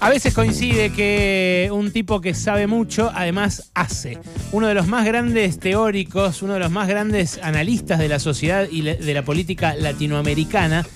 A 0.00 0.10
veces 0.10 0.32
coincide 0.32 0.92
que 0.92 1.70
un 1.72 1.90
tipo 1.90 2.20
que 2.20 2.32
sabe 2.32 2.68
mucho, 2.68 3.10
además 3.14 3.70
hace. 3.74 4.18
Uno 4.52 4.68
de 4.68 4.74
los 4.74 4.86
más 4.86 5.04
grandes 5.04 5.58
teóricos, 5.58 6.40
uno 6.42 6.54
de 6.54 6.60
los 6.60 6.70
más 6.70 6.86
grandes 6.86 7.40
analistas 7.42 7.98
de 7.98 8.08
la 8.08 8.20
sociedad 8.20 8.68
y 8.70 8.82
de 8.82 9.14
la 9.14 9.24
política 9.24 9.74
latinoamericana, 9.74 10.86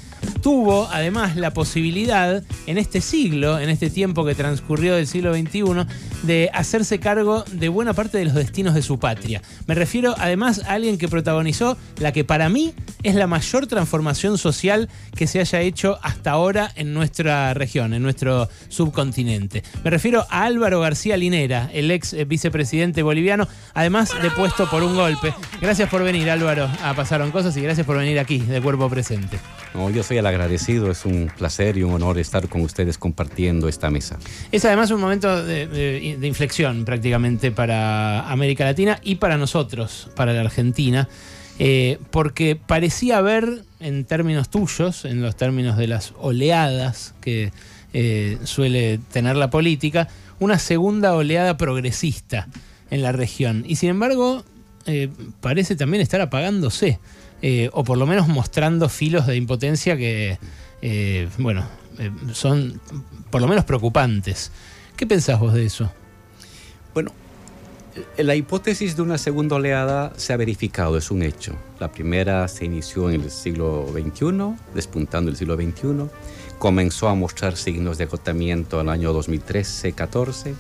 tuvo 0.43 0.89
además 0.91 1.37
la 1.37 1.53
posibilidad 1.53 2.43
en 2.67 2.79
este 2.79 3.01
siglo, 3.01 3.59
en 3.59 3.69
este 3.69 3.91
tiempo 3.91 4.25
que 4.25 4.35
transcurrió 4.35 4.95
del 4.95 5.07
siglo 5.07 5.35
XXI, 5.35 5.63
de 6.23 6.51
hacerse 6.53 6.99
cargo 6.99 7.45
de 7.53 7.69
buena 7.69 7.95
parte 7.95 8.19
de 8.19 8.25
los 8.25 8.35
destinos 8.35 8.75
de 8.75 8.83
su 8.83 8.99
patria. 8.99 9.43
Me 9.67 9.75
refiero 9.75 10.15
además 10.19 10.63
a 10.67 10.73
alguien 10.73 10.99
que 10.99 11.09
protagonizó 11.09 11.77
la 11.99 12.13
que 12.13 12.25
para 12.25 12.49
mí 12.49 12.75
es 13.03 13.15
la 13.15 13.27
mayor 13.27 13.67
transformación 13.67 14.39
social 14.39 14.89
que 15.17 15.27
se 15.27 15.41
haya 15.41 15.61
hecho 15.61 15.99
hasta 16.03 16.31
ahora 16.31 16.71
en 16.77 16.95
nuestra 16.95 17.55
región, 17.55 17.95
en 17.95 18.03
nuestro 18.03 18.49
subcontinente. 18.69 19.63
Me 19.85 19.91
refiero 19.91 20.27
a 20.31 20.45
Álvaro 20.45 20.81
García 20.81 21.17
Linera, 21.17 21.71
el 21.73 21.91
ex 21.91 22.13
eh, 22.13 22.25
vicepresidente 22.25 23.03
boliviano, 23.03 23.49
además 23.75 24.13
depuesto 24.23 24.69
por 24.69 24.83
un 24.83 24.95
golpe. 24.95 25.35
Gracias 25.61 25.89
por 25.89 26.03
venir, 26.03 26.31
Álvaro, 26.31 26.69
a 26.83 26.95
Pasaron 26.95 27.31
Cosas 27.31 27.57
y 27.57 27.61
gracias 27.61 27.87
por 27.87 27.97
venir 27.97 28.19
aquí, 28.19 28.39
de 28.39 28.61
cuerpo 28.61 28.89
presente. 28.89 29.39
yo 29.95 30.03
soy 30.13 30.19
el 30.19 30.27
agradecido, 30.27 30.91
es 30.91 31.07
un 31.07 31.33
placer 31.39 31.79
y 31.79 31.85
un 31.85 31.95
honor 31.95 32.19
estar 32.19 32.47
con 32.47 32.61
ustedes 32.61 32.99
compartiendo 32.99 33.67
esta 33.67 33.89
mesa. 33.89 34.19
Es 34.51 34.63
además 34.67 34.91
un 34.91 35.01
momento 35.01 35.43
de, 35.43 36.19
inflexión 36.23 36.85
prácticamente 36.85 37.51
para 37.51 38.31
América 38.31 38.65
Latina 38.65 39.01
y 39.03 39.15
para 39.15 39.39
nosotros, 39.39 40.11
para 40.15 40.35
la 40.35 40.43
Argentina, 40.43 41.09
eh, 41.59 41.99
porque 42.11 42.57
parecía 42.57 43.17
haber, 43.17 43.65
en 43.81 44.05
términos 44.05 44.51
tuyos, 44.51 45.07
en 45.07 45.23
los 45.23 45.35
términos 45.35 45.79
de 45.79 45.87
las 45.87 46.13
oleadas 46.19 47.15
que 47.23 47.51
eh, 47.95 48.37
suele 48.45 49.01
tener 49.13 49.37
la 49.37 49.49
política, 49.49 50.09
una 50.41 50.59
segunda 50.59 51.15
oleada 51.15 51.57
progresista 51.57 52.49
en 52.91 53.01
la 53.01 53.13
región. 53.13 53.65
Y 53.67 53.77
sin 53.77 53.89
embargo, 53.89 54.45
eh, 54.85 55.09
parece 55.41 55.75
también 55.75 56.03
estar 56.03 56.21
apagándose. 56.21 56.99
Eh, 57.43 57.69
o 57.73 57.83
por 57.83 57.99
lo 57.99 58.07
menos 58.07 58.29
mostrando 58.29 58.89
filos 58.89 59.27
de 59.27 59.35
impotencia 59.35 59.97
que, 59.97 60.39
eh, 60.81 61.29
bueno, 61.39 61.67
eh, 61.99 62.13
son 62.33 62.81
por 63.31 63.41
lo 63.41 63.49
menos 63.49 63.65
preocupantes. 63.65 64.53
¿Qué 64.97 65.07
pensás 65.07 65.41
vos 65.41 65.53
de 65.53 65.67
eso? 65.67 65.91
Bueno, 66.95 67.11
la 68.17 68.37
hipótesis 68.37 68.95
de 68.95 69.03
una 69.03 69.19
segunda 69.19 69.57
oleada 69.57 70.13
se 70.17 70.33
ha 70.33 70.37
verificado, 70.37 70.97
es 70.97 71.11
un 71.11 71.25
hecho. 71.25 71.57
La 71.81 71.91
primera 71.91 72.47
se 72.47 72.65
inició 72.65 73.11
en 73.11 73.23
el 73.23 73.31
siglo 73.33 73.89
XXI, 73.93 74.55
despuntando 74.73 75.29
el 75.29 75.37
siglo 75.37 75.57
XXI, 75.57 76.09
comenzó 76.61 77.09
a 77.09 77.17
mostrar 77.17 77.57
signos 77.57 77.99
de 77.99 78.05
agotamiento 78.05 78.81
en 78.81 78.87
el 78.87 78.93
año 78.93 79.13
2013-14. 79.21 80.55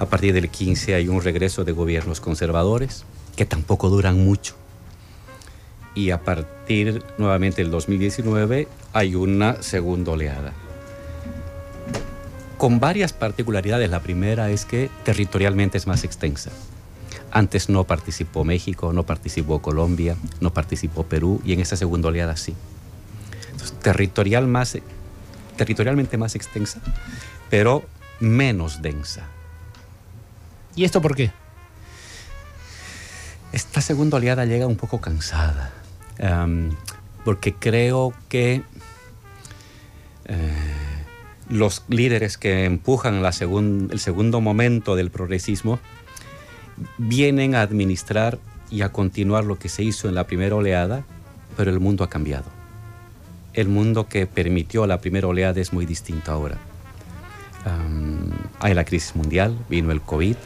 A 0.00 0.06
partir 0.06 0.34
del 0.34 0.48
15 0.48 0.96
hay 0.96 1.06
un 1.06 1.22
regreso 1.22 1.62
de 1.62 1.70
gobiernos 1.70 2.20
conservadores 2.20 3.04
que 3.36 3.46
tampoco 3.46 3.90
duran 3.90 4.24
mucho 4.24 4.56
y 5.94 6.10
a 6.10 6.22
partir 6.22 7.02
nuevamente 7.18 7.62
del 7.62 7.70
2019 7.70 8.68
hay 8.92 9.14
una 9.14 9.62
segunda 9.62 10.12
oleada. 10.12 10.52
Con 12.58 12.78
varias 12.78 13.12
particularidades. 13.12 13.88
La 13.90 14.00
primera 14.00 14.50
es 14.50 14.64
que 14.64 14.90
territorialmente 15.04 15.78
es 15.78 15.86
más 15.86 16.04
extensa. 16.04 16.50
Antes 17.32 17.68
no 17.68 17.84
participó 17.84 18.44
México, 18.44 18.92
no 18.92 19.04
participó 19.04 19.62
Colombia, 19.62 20.16
no 20.40 20.52
participó 20.52 21.04
Perú 21.04 21.40
y 21.44 21.52
en 21.52 21.60
esta 21.60 21.76
segunda 21.76 22.08
oleada 22.08 22.36
sí. 22.36 22.54
Territorial 23.82 24.46
más, 24.46 24.76
territorialmente 25.56 26.18
más 26.18 26.34
extensa, 26.34 26.80
pero 27.48 27.84
menos 28.18 28.82
densa. 28.82 29.26
¿Y 30.76 30.84
esto 30.84 31.00
por 31.00 31.14
qué? 31.14 31.30
Esta 33.52 33.80
segunda 33.80 34.16
oleada 34.16 34.44
llega 34.44 34.66
un 34.66 34.76
poco 34.76 35.00
cansada 35.00 35.72
porque 37.24 37.54
creo 37.54 38.12
que 38.28 38.62
eh, 40.26 40.52
los 41.48 41.84
líderes 41.88 42.38
que 42.38 42.64
empujan 42.64 43.24
el 43.24 44.00
segundo 44.00 44.40
momento 44.40 44.96
del 44.96 45.10
progresismo 45.10 45.78
vienen 46.98 47.54
a 47.54 47.62
administrar 47.62 48.38
y 48.70 48.82
a 48.82 48.90
continuar 48.90 49.44
lo 49.44 49.58
que 49.58 49.68
se 49.68 49.82
hizo 49.82 50.08
en 50.08 50.14
la 50.14 50.26
primera 50.26 50.54
oleada, 50.54 51.04
pero 51.56 51.70
el 51.70 51.80
mundo 51.80 52.04
ha 52.04 52.08
cambiado. 52.08 52.44
El 53.52 53.68
mundo 53.68 54.06
que 54.06 54.26
permitió 54.26 54.86
la 54.86 55.00
primera 55.00 55.26
oleada 55.26 55.60
es 55.60 55.72
muy 55.72 55.86
distinto 55.86 56.30
ahora. 56.30 56.56
hay 58.60 58.74
la 58.74 58.84
crisis 58.84 59.16
mundial, 59.16 59.58
vino 59.68 59.90
el 59.90 60.00
COVID. 60.00 60.36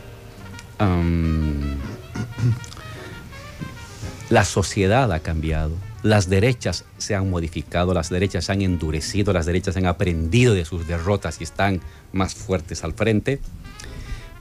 La 4.34 4.44
sociedad 4.44 5.12
ha 5.12 5.20
cambiado, 5.20 5.76
las 6.02 6.28
derechas 6.28 6.84
se 6.98 7.14
han 7.14 7.30
modificado, 7.30 7.94
las 7.94 8.10
derechas 8.10 8.46
se 8.46 8.50
han 8.50 8.62
endurecido, 8.62 9.32
las 9.32 9.46
derechas 9.46 9.76
han 9.76 9.86
aprendido 9.86 10.54
de 10.54 10.64
sus 10.64 10.88
derrotas 10.88 11.40
y 11.40 11.44
están 11.44 11.80
más 12.12 12.34
fuertes 12.34 12.82
al 12.82 12.94
frente, 12.94 13.38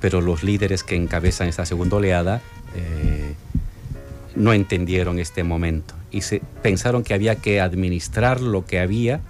pero 0.02 0.20
los 0.20 0.42
líderes 0.42 0.84
que 0.84 0.96
encabezan 0.96 1.48
esta 1.48 1.68
segunda 1.68 1.98
oleada 1.98 2.42
eh, 2.74 3.36
no 4.36 4.52
entendieron 4.54 5.20
este 5.20 5.44
momento 5.44 5.94
y 6.10 6.22
se, 6.22 6.42
pensaron 6.64 7.04
que 7.04 7.14
había 7.14 7.36
que 7.36 7.62
administrar 7.62 8.42
lo 8.42 8.66
que 8.66 8.80
había 8.80 9.22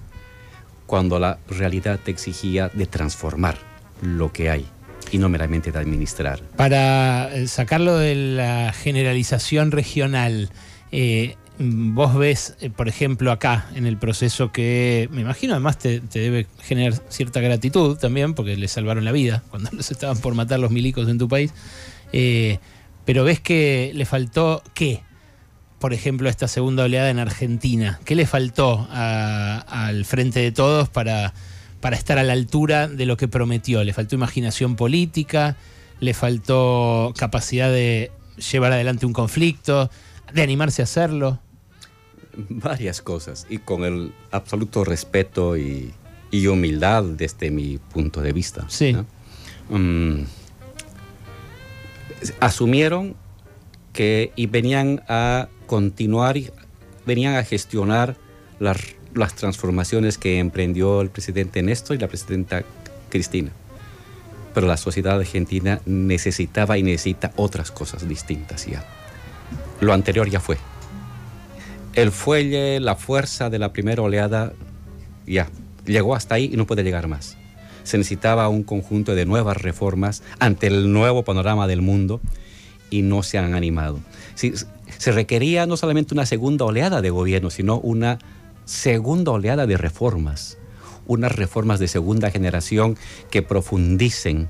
cuando 0.86 1.20
la 1.20 1.40
realidad 1.50 2.00
exigía 2.06 2.70
de 2.70 2.86
transformar 2.86 3.58
lo 4.02 4.32
que 4.32 4.50
hay 4.50 4.66
y 5.12 5.18
no 5.18 5.30
meramente 5.30 5.72
de 5.72 5.80
administrar. 5.80 6.40
Para 6.56 7.34
eh, 7.34 7.48
sacarlo 7.48 7.98
de 7.98 8.16
la 8.16 8.74
generalización 8.74 9.72
regional, 9.72 10.50
eh, 10.92 11.36
vos 11.60 12.16
ves, 12.16 12.56
eh, 12.62 12.70
por 12.70 12.88
ejemplo, 12.88 13.32
acá 13.32 13.68
en 13.76 13.86
el 13.86 13.98
proceso 13.98 14.52
que 14.52 15.08
me 15.12 15.22
imagino 15.22 15.54
además 15.54 15.78
te, 15.78 16.00
debe 16.00 16.48
generar 16.62 16.94
cierta 17.10 17.40
gratitud 17.42 17.98
también, 17.98 18.34
porque 18.34 18.58
le 18.58 18.68
salvaron 18.68 19.06
la 19.06 19.12
vida 19.12 19.44
cuando 19.50 19.70
los 19.74 19.92
estaban 19.92 20.18
por 20.18 20.36
matar 20.36 20.60
los 20.60 20.72
milicos 20.72 21.08
en 21.10 21.18
tu 21.18 21.28
país, 21.28 21.54
pero 23.06 23.24
ves 23.24 23.40
que 23.40 23.92
le 23.94 24.06
faltó 24.06 24.64
qué, 24.74 25.02
por 25.80 25.94
ejemplo, 25.94 26.30
esta 26.30 26.48
segunda 26.48 26.84
oleada 26.84 27.10
en 27.10 27.20
Argentina, 27.20 28.00
¿qué 28.06 28.16
le 28.16 28.26
faltó 28.26 28.88
al 28.92 30.06
frente 30.06 30.40
de 30.40 30.52
todos 30.52 30.90
para 30.90 31.34
para 31.84 31.98
estar 31.98 32.18
a 32.18 32.24
la 32.24 32.32
altura 32.32 32.88
de 32.88 33.06
lo 33.06 33.18
que 33.18 33.28
prometió. 33.28 33.84
Le 33.84 33.92
faltó 33.92 34.16
imaginación 34.16 34.78
política, 34.78 35.58
le 36.00 36.14
faltó 36.14 37.14
capacidad 37.18 37.70
de 37.70 38.10
llevar 38.54 38.72
adelante 38.72 39.06
un 39.06 39.12
conflicto, 39.12 39.90
de 40.34 40.42
animarse 40.42 40.82
a 40.82 40.86
hacerlo. 40.86 41.40
Varias 42.38 43.02
cosas, 43.02 43.46
y 43.50 43.58
con 43.58 43.84
el 43.84 44.14
absoluto 44.32 44.86
respeto 44.86 45.58
y, 45.58 45.94
humildad 46.48 47.04
desde 47.04 47.52
mi 47.52 47.80
punto 47.80 48.22
de 48.22 48.32
vista. 48.32 48.66
Sí. 48.70 48.96
Mm, 49.70 50.22
asumieron 52.40 53.14
que 53.92 54.32
y 54.38 54.48
venían 54.48 55.04
a 55.10 55.50
continuar, 55.68 56.38
venían 57.06 57.36
a 57.36 57.44
gestionar 57.44 58.16
las 58.60 58.80
las 59.16 59.36
transformaciones 59.36 60.18
que 60.18 60.40
emprendió 60.40 61.02
el 61.02 61.10
presidente 61.10 61.62
Néstor 61.62 61.96
y 61.96 62.00
la 62.00 62.08
presidenta 62.08 62.64
Cristina. 63.10 63.52
Pero 64.54 64.68
la 64.68 64.78
sociedad 64.78 65.18
argentina 65.18 65.82
necesitaba 65.86 66.78
y 66.78 66.84
necesita 66.84 67.32
otras 67.36 67.72
cosas 67.72 68.08
distintas 68.08 68.66
ya. 68.66 68.86
Lo 69.82 69.94
anterior 69.94 70.30
ya 70.30 70.40
fue. 70.40 70.58
El 71.94 72.12
fuelle, 72.12 72.80
la 72.80 72.96
fuerza 72.96 73.50
de 73.50 73.60
la 73.60 73.74
primera 73.74 74.02
oleada, 74.02 74.54
ya, 75.28 75.48
llegó 75.86 76.16
hasta 76.16 76.36
ahí 76.36 76.50
y 76.52 76.58
no 76.58 76.66
puede 76.66 76.84
llegar 76.84 77.08
más. 77.08 77.38
Se 77.84 77.98
necesitaba 77.98 78.48
un 78.50 78.64
conjunto 78.64 79.14
de 79.14 79.26
nuevas 79.26 79.58
reformas 79.58 80.24
ante 80.40 80.68
el 80.68 80.92
nuevo 80.92 81.24
panorama 81.24 81.68
del 81.68 81.82
mundo 81.82 82.22
y 82.90 83.02
no 83.02 83.24
se 83.24 83.38
han 83.38 83.54
animado. 83.54 84.00
se 84.36 85.12
requería 85.12 85.66
no 85.66 85.78
solamente 85.78 86.14
una 86.14 86.26
segunda 86.26 86.66
oleada 86.66 87.02
de 87.02 87.10
gobierno, 87.10 87.50
sino 87.50 87.80
una 87.80 88.20
segunda 88.66 89.32
oleada 89.32 89.66
de 89.68 89.78
reformas, 89.78 90.58
unas 91.08 91.32
reformas 91.34 91.80
de 91.80 91.88
segunda 91.88 92.32
generación 92.32 92.98
que 93.30 93.42
profundicen 93.42 94.50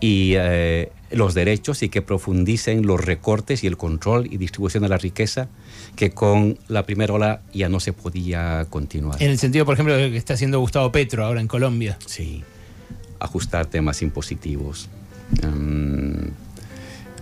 y, 0.00 0.34
eh, 0.36 0.90
los 1.10 1.34
derechos 1.34 1.82
y 1.82 1.88
que 1.88 2.02
profundicen 2.02 2.86
los 2.86 3.02
recortes 3.04 3.64
y 3.64 3.66
el 3.66 3.76
control 3.76 4.26
y 4.30 4.36
distribución 4.36 4.82
de 4.82 4.88
la 4.88 4.98
riqueza 4.98 5.48
que 5.96 6.10
con 6.10 6.58
la 6.68 6.84
primera 6.84 7.14
ola 7.14 7.42
ya 7.52 7.68
no 7.68 7.80
se 7.80 7.92
podía 7.92 8.66
continuar. 8.68 9.22
En 9.22 9.30
el 9.30 9.38
sentido, 9.38 9.64
por 9.64 9.74
ejemplo, 9.74 9.96
de 9.96 10.06
lo 10.06 10.10
que 10.10 10.16
está 10.16 10.34
haciendo 10.34 10.60
Gustavo 10.60 10.90
Petro 10.90 11.24
ahora 11.24 11.40
en 11.40 11.48
Colombia. 11.48 11.98
Sí, 12.06 12.42
ajustar 13.20 13.66
temas 13.66 14.02
impositivos. 14.02 14.88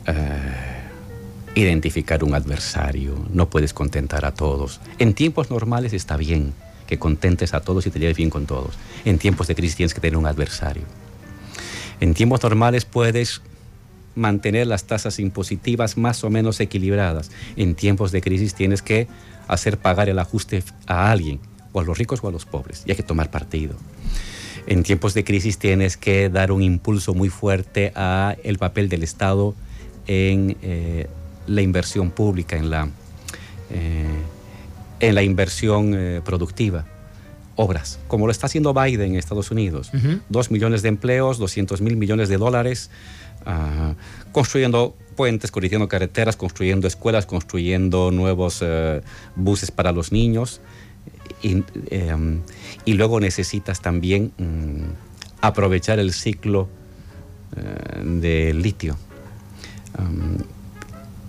Eh, 0.06 0.71
identificar 1.54 2.24
un 2.24 2.34
adversario, 2.34 3.14
no 3.32 3.50
puedes 3.50 3.74
contentar 3.74 4.24
a 4.24 4.32
todos. 4.32 4.80
En 4.98 5.14
tiempos 5.14 5.50
normales 5.50 5.92
está 5.92 6.16
bien 6.16 6.54
que 6.86 6.98
contentes 6.98 7.54
a 7.54 7.60
todos 7.60 7.86
y 7.86 7.90
te 7.90 7.98
lleves 7.98 8.16
bien 8.16 8.30
con 8.30 8.46
todos. 8.46 8.74
En 9.04 9.18
tiempos 9.18 9.48
de 9.48 9.54
crisis 9.54 9.76
tienes 9.76 9.94
que 9.94 10.00
tener 10.00 10.16
un 10.16 10.26
adversario. 10.26 10.84
En 12.00 12.14
tiempos 12.14 12.42
normales 12.42 12.84
puedes 12.84 13.42
mantener 14.14 14.66
las 14.66 14.84
tasas 14.84 15.18
impositivas 15.18 15.96
más 15.96 16.24
o 16.24 16.30
menos 16.30 16.60
equilibradas. 16.60 17.30
En 17.56 17.74
tiempos 17.74 18.12
de 18.12 18.20
crisis 18.20 18.54
tienes 18.54 18.82
que 18.82 19.08
hacer 19.48 19.78
pagar 19.78 20.08
el 20.08 20.18
ajuste 20.18 20.62
a 20.86 21.10
alguien, 21.10 21.40
o 21.72 21.80
a 21.80 21.84
los 21.84 21.96
ricos 21.96 22.20
o 22.22 22.28
a 22.28 22.32
los 22.32 22.44
pobres, 22.44 22.82
y 22.86 22.90
hay 22.90 22.96
que 22.96 23.02
tomar 23.02 23.30
partido. 23.30 23.74
En 24.66 24.82
tiempos 24.82 25.14
de 25.14 25.24
crisis 25.24 25.58
tienes 25.58 25.96
que 25.96 26.28
dar 26.28 26.52
un 26.52 26.62
impulso 26.62 27.14
muy 27.14 27.28
fuerte 27.28 27.92
a 27.94 28.36
el 28.44 28.58
papel 28.58 28.88
del 28.88 29.02
Estado 29.02 29.54
en 30.06 30.56
eh, 30.62 31.08
la 31.54 31.62
inversión 31.62 32.10
pública, 32.10 32.56
en 32.56 32.70
la, 32.70 32.88
eh, 33.70 34.06
en 35.00 35.14
la 35.14 35.22
inversión 35.22 35.94
eh, 35.94 36.20
productiva 36.24 36.86
obras, 37.56 37.98
como 38.08 38.26
lo 38.26 38.32
está 38.32 38.46
haciendo 38.46 38.72
Biden 38.72 39.12
en 39.12 39.16
Estados 39.16 39.50
Unidos. 39.50 39.90
Dos 40.28 40.50
millones 40.50 40.82
de 40.82 40.88
empleos, 40.88 41.38
200 41.38 41.80
mil 41.80 41.96
millones 41.96 42.28
de 42.28 42.38
dólares, 42.38 42.90
ah, 43.44 43.94
construyendo 44.32 44.96
puentes, 45.16 45.50
construyendo 45.50 45.88
carreteras, 45.88 46.36
construyendo 46.36 46.86
escuelas, 46.88 47.26
construyendo 47.26 48.10
nuevos 48.10 48.60
eh, 48.62 49.02
buses 49.36 49.70
para 49.70 49.92
los 49.92 50.12
niños. 50.12 50.60
Y, 51.42 51.62
luego 52.94 53.20
necesitas 53.20 53.80
también 53.82 54.32
mm, 54.38 55.40
aprovechar 55.40 55.98
el 55.98 56.12
ciclo 56.12 56.68
eh, 57.56 58.02
del 58.04 58.62
litio. 58.62 58.96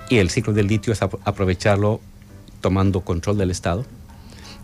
Y 0.09 0.17
el 0.17 0.29
ciclo 0.29 0.53
del 0.53 0.67
litio 0.67 0.93
es 0.93 1.01
aprovecharlo 1.01 2.01
tomando 2.61 3.01
control 3.01 3.37
del 3.37 3.51
Estado 3.51 3.85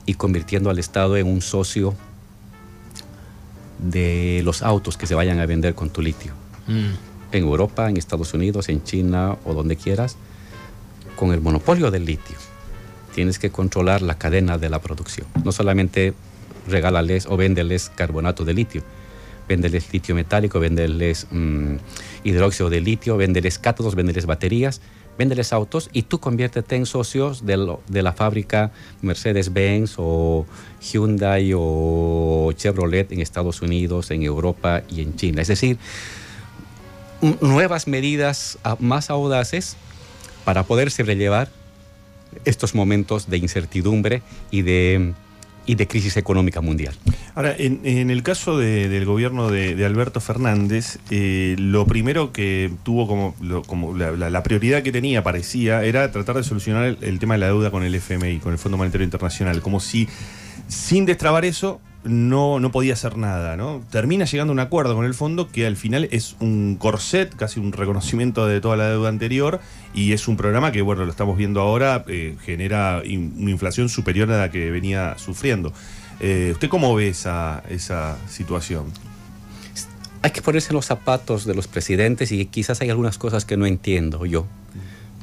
y 0.05 0.15
convirtiendo 0.15 0.69
al 0.69 0.79
Estado 0.79 1.17
en 1.17 1.27
un 1.27 1.41
socio 1.41 1.95
de 3.77 4.41
los 4.43 4.61
autos 4.61 4.97
que 4.97 5.07
se 5.07 5.15
vayan 5.15 5.39
a 5.39 5.45
vender 5.45 5.75
con 5.75 5.89
tu 5.89 6.01
litio. 6.01 6.33
Mm. 6.67 7.33
En 7.33 7.43
Europa, 7.43 7.89
en 7.89 7.97
Estados 7.97 8.33
Unidos, 8.33 8.69
en 8.69 8.83
China 8.83 9.37
o 9.45 9.53
donde 9.53 9.75
quieras, 9.75 10.17
con 11.15 11.31
el 11.31 11.41
monopolio 11.41 11.91
del 11.91 12.05
litio. 12.05 12.35
Tienes 13.13 13.39
que 13.39 13.49
controlar 13.49 14.01
la 14.01 14.17
cadena 14.17 14.57
de 14.57 14.69
la 14.69 14.79
producción. 14.79 15.27
No 15.43 15.51
solamente 15.51 16.13
regálales 16.67 17.25
o 17.27 17.37
véndeles 17.37 17.91
carbonato 17.93 18.45
de 18.45 18.53
litio, 18.53 18.83
véndeles 19.47 19.91
litio 19.91 20.15
metálico, 20.15 20.59
véndeles 20.59 21.27
mm, 21.31 21.75
hidróxido 22.23 22.69
de 22.69 22.81
litio, 22.81 23.17
véndeles 23.17 23.59
cátodos, 23.59 23.95
véndeles 23.95 24.25
baterías 24.25 24.81
véndeles 25.19 25.51
autos 25.51 25.89
y 25.91 26.03
tú 26.03 26.19
conviértete 26.19 26.77
en 26.77 26.85
socios 26.85 27.45
de, 27.45 27.75
de 27.89 28.01
la 28.01 28.13
fábrica 28.13 28.71
Mercedes-Benz 29.01 29.95
o 29.97 30.45
Hyundai 30.81 31.51
o 31.53 32.53
Chevrolet 32.55 33.11
en 33.11 33.19
Estados 33.19 33.61
Unidos, 33.61 34.11
en 34.11 34.23
Europa 34.23 34.81
y 34.89 35.01
en 35.01 35.17
China. 35.17 35.41
Es 35.41 35.49
decir, 35.49 35.77
nuevas 37.41 37.85
medidas 37.85 38.57
más 38.79 39.09
audaces 39.09 39.75
para 40.45 40.63
poder 40.63 40.89
sobrellevar 40.89 41.49
estos 42.45 42.73
momentos 42.73 43.29
de 43.29 43.39
incertidumbre 43.39 44.21
y 44.51 44.61
de 44.61 45.13
y 45.65 45.75
de 45.75 45.87
crisis 45.87 46.17
económica 46.17 46.61
mundial. 46.61 46.95
Ahora, 47.35 47.55
en, 47.57 48.09
el 48.09 48.23
caso 48.23 48.57
del 48.57 49.05
gobierno 49.05 49.49
de, 49.49 49.85
Alberto 49.85 50.19
Fernández, 50.19 50.97
eh, 51.09 51.55
lo 51.57 51.85
primero 51.85 52.31
que 52.31 52.71
tuvo 52.83 53.07
como, 53.65 53.95
la, 53.95 54.43
prioridad 54.43 54.81
que 54.83 54.91
tenía, 54.91 55.23
parecía, 55.23 55.83
era 55.83 56.11
tratar 56.11 56.37
de 56.37 56.43
solucionar 56.43 56.85
el, 56.85 56.97
el, 57.01 57.19
tema 57.19 57.35
de 57.35 57.39
la 57.39 57.47
deuda 57.47 57.71
con 57.71 57.83
el 57.83 57.93
FMI, 57.95 58.39
con 58.39 58.51
el 58.51 58.59
Fondo 58.59 58.77
Monetario 58.77 59.05
Internacional, 59.05 59.61
como 59.61 59.79
si 59.79 60.07
sin 60.67 61.05
destrabar 61.05 61.45
eso 61.45 61.81
no, 62.03 62.59
no 62.59 62.71
podía 62.71 62.93
hacer 62.93 63.17
nada, 63.17 63.57
¿no? 63.57 63.81
Termina 63.91 64.25
llegando 64.25 64.51
a 64.51 64.53
un 64.53 64.59
acuerdo 64.59 64.95
con 64.95 65.05
el 65.05 65.13
fondo 65.13 65.49
que 65.49 65.67
al 65.67 65.75
final 65.75 66.07
es 66.11 66.35
un 66.39 66.77
corset, 66.79 67.35
casi 67.35 67.59
un 67.59 67.73
reconocimiento 67.73 68.47
de 68.47 68.61
toda 68.61 68.77
la 68.77 68.89
deuda 68.89 69.09
anterior, 69.09 69.59
y 69.93 70.13
es 70.13 70.27
un 70.27 70.37
programa 70.37 70.71
que, 70.71 70.81
bueno, 70.81 71.03
lo 71.05 71.11
estamos 71.11 71.37
viendo 71.37 71.59
ahora, 71.61 72.05
eh, 72.07 72.37
genera 72.41 73.01
una 73.05 73.51
inflación 73.51 73.89
superior 73.89 74.31
a 74.31 74.39
la 74.39 74.51
que 74.51 74.71
venía 74.71 75.17
sufriendo. 75.17 75.73
Eh, 76.21 76.49
¿Usted 76.53 76.69
cómo 76.69 76.95
ve 76.95 77.09
esa, 77.09 77.63
esa 77.69 78.17
situación? 78.29 78.85
Hay 80.21 80.31
que 80.31 80.41
ponerse 80.41 80.73
los 80.73 80.85
zapatos 80.85 81.45
de 81.45 81.55
los 81.55 81.67
presidentes 81.67 82.31
y 82.31 82.45
quizás 82.45 82.81
hay 82.81 82.89
algunas 82.89 83.17
cosas 83.17 83.45
que 83.45 83.57
no 83.57 83.65
entiendo 83.65 84.25
yo, 84.25 84.45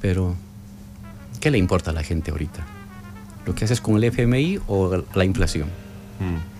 pero 0.00 0.34
¿qué 1.40 1.50
le 1.50 1.58
importa 1.58 1.90
a 1.90 1.94
la 1.94 2.02
gente 2.02 2.30
ahorita? 2.30 2.66
¿Lo 3.44 3.54
que 3.54 3.64
haces 3.66 3.80
con 3.80 3.96
el 3.96 4.04
FMI 4.04 4.60
o 4.66 5.04
la 5.14 5.24
inflación? 5.24 5.68
Mm. 6.18 6.55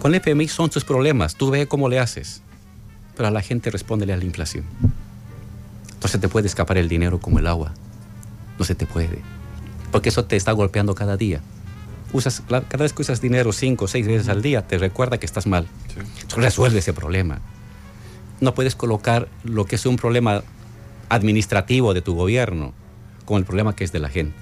Con 0.00 0.14
el 0.14 0.20
FMI 0.20 0.48
son 0.48 0.70
tus 0.70 0.84
problemas, 0.84 1.36
tú 1.36 1.50
ve 1.50 1.66
cómo 1.66 1.88
le 1.88 1.98
haces. 1.98 2.42
Pero 3.16 3.28
a 3.28 3.30
la 3.30 3.42
gente 3.42 3.70
respóndele 3.70 4.12
a 4.12 4.16
la 4.16 4.24
inflación. 4.24 4.64
Entonces 5.94 6.20
te 6.20 6.28
puede 6.28 6.46
escapar 6.46 6.78
el 6.78 6.88
dinero 6.88 7.18
como 7.18 7.38
el 7.38 7.46
agua. 7.46 7.72
No 8.58 8.64
se 8.64 8.74
te 8.74 8.86
puede. 8.86 9.20
Porque 9.90 10.10
eso 10.10 10.24
te 10.24 10.36
está 10.36 10.52
golpeando 10.52 10.94
cada 10.94 11.16
día. 11.16 11.40
Usas, 12.12 12.42
cada 12.48 12.84
vez 12.84 12.92
que 12.92 13.02
usas 13.02 13.20
dinero 13.20 13.52
cinco 13.52 13.86
o 13.86 13.88
seis 13.88 14.06
veces 14.06 14.28
al 14.28 14.42
día, 14.42 14.66
te 14.66 14.78
recuerda 14.78 15.18
que 15.18 15.26
estás 15.26 15.46
mal. 15.46 15.66
Sí. 15.92 16.36
resuelve 16.36 16.78
ese 16.78 16.92
problema. 16.92 17.40
No 18.40 18.54
puedes 18.54 18.76
colocar 18.76 19.28
lo 19.44 19.64
que 19.64 19.76
es 19.76 19.86
un 19.86 19.96
problema 19.96 20.42
administrativo 21.08 21.94
de 21.94 22.02
tu 22.02 22.14
gobierno 22.14 22.74
con 23.24 23.38
el 23.38 23.44
problema 23.44 23.74
que 23.74 23.84
es 23.84 23.92
de 23.92 23.98
la 23.98 24.08
gente. 24.08 24.36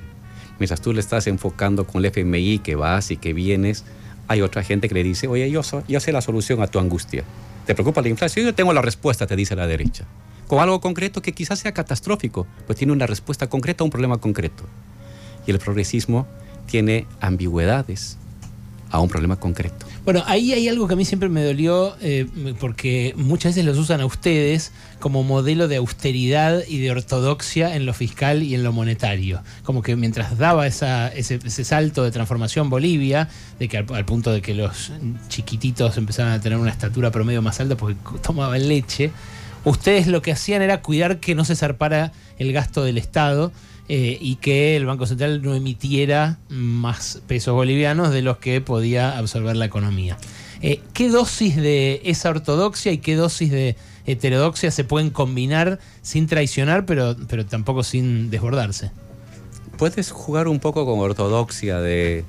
Mientras 0.59 0.81
tú 0.81 0.93
le 0.93 1.01
estás 1.01 1.27
enfocando 1.27 1.87
con 1.87 2.05
el 2.05 2.11
FMI 2.11 2.59
que 2.59 2.75
vas 2.75 3.11
y 3.11 3.17
que 3.17 3.33
vienes, 3.33 3.85
hay 4.29 4.43
otra 4.43 4.63
gente 4.63 4.89
que 4.89 4.95
le 4.95 5.03
dice, 5.03 5.29
oye, 5.29 5.51
yo, 5.51 5.63
yo 5.89 6.01
sé 6.01 6.13
la 6.13 6.21
solución 6.21 6.63
a 6.63 6.67
tu 6.67 6.79
angustia. 6.79 7.25
¿Te 7.67 7.75
preocupa 7.75 8.03
la 8.03 8.09
inflación? 8.09 8.47
Yo 8.47 8.55
tengo 8.55 8.73
la 8.73 8.83
respuesta, 8.83 9.27
te 9.27 9.37
dice 9.37 9.57
la 9.57 9.67
derecha. 9.67 10.05
Con 10.47 10.61
algo 10.61 10.81
concreto 10.81 11.23
que 11.23 11.33
quizás 11.33 11.59
sea 11.59 11.73
catastrófico, 11.73 12.47
pues 12.67 12.79
tiene 12.79 12.93
una 12.93 13.07
respuesta 13.07 13.49
concreta 13.49 13.83
a 13.83 13.87
un 13.87 13.91
problema 13.91 14.19
concreto. 14.19 14.65
Y 15.47 15.51
el 15.51 15.59
progresismo 15.59 16.27
tiene 16.67 17.07
ambigüedades 17.21 18.19
a 18.95 19.01
un 19.01 19.09
problema 19.09 19.35
concreto. 19.35 19.87
Bueno, 20.05 20.23
ahí 20.27 20.53
hay 20.53 20.69
algo 20.69 20.87
que 20.87 20.95
a 20.95 20.97
mí 20.97 21.05
siempre 21.05 21.29
me 21.29 21.43
dolió, 21.43 21.97
eh, 22.01 22.27
porque 22.61 23.13
muchas 23.17 23.51
veces 23.51 23.65
los 23.65 23.77
usan 23.77 24.01
a 24.01 24.07
ustedes 24.07 24.71
como 25.01 25.25
modelo 25.25 25.67
de 25.67 25.77
austeridad 25.77 26.63
y 26.69 26.79
de 26.79 26.93
ortodoxia 26.93 27.75
en 27.75 27.87
lo 27.87 27.93
fiscal 27.93 28.45
y 28.45 28.55
en 28.55 28.63
lo 28.63 28.73
monetario. 28.73 29.43
Como 29.65 29.83
que 29.83 29.97
mientras 29.97 30.39
daba 30.39 30.69
ese, 30.69 31.65
salto 31.65 32.05
de 32.05 32.13
transformación 32.13 32.71
Bolivia, 32.71 33.29
de 33.59 33.67
que 33.67 33.79
al, 33.79 34.05
punto 34.05 34.31
de 34.31 34.41
que 34.41 34.55
los 34.55 34.93
chiquititos 35.29 35.97
empezaban 35.97 36.33
a 36.33 36.41
tener 36.41 36.57
una 36.57 36.71
estatura 36.71 37.11
promedio 37.11 37.43
más 37.43 37.59
alta 37.59 37.77
porque 37.77 37.99
tomaban 38.23 38.69
leche, 38.69 39.11
ustedes 39.65 40.07
lo 40.07 40.23
que 40.23 40.31
hacían 40.31 40.63
era 40.63 40.83
cuidar 40.83 41.19
que 41.19 41.35
no 41.35 41.45
se 41.45 41.57
zarpara 41.57 42.13
el 42.39 42.53
gasto 42.53 42.85
del 42.85 42.99
Estado 42.99 43.51
eh, 43.89 44.17
y 44.19 44.37
que 44.37 44.77
el 44.77 44.87
Banco 44.87 45.07
Central 45.07 45.43
no 45.43 45.55
emitiera 45.55 46.39
más 46.49 47.21
pesos 47.27 47.55
bolivianos 47.55 48.11
de 48.13 48.23
los 48.23 48.39
que 48.39 48.63
podía 48.63 49.19
absorber 49.19 49.57
la 49.57 49.67
economía. 49.67 50.17
Eh, 50.63 50.81
¿Qué 50.95 51.11
dosis 51.11 51.57
de 51.57 52.01
esa 52.05 52.31
ortodoxia 52.31 52.93
y 52.93 52.99
qué 52.99 53.15
dosis 53.15 53.51
de 53.51 53.77
heterodoxia 54.07 54.71
se 54.71 54.85
pueden 54.85 55.11
combinar 55.11 55.79
sin 56.01 56.27
traicionar, 56.27 56.87
pero, 56.87 57.15
pero 57.29 57.45
tampoco 57.45 57.83
sin 57.83 58.31
desbordarse? 58.31 58.91
Puedes 59.77 60.11
jugar 60.11 60.49
un 60.49 60.61
poco 60.61 60.87
con 60.87 61.01
ortodoxia 61.01 61.81
de 61.81 62.25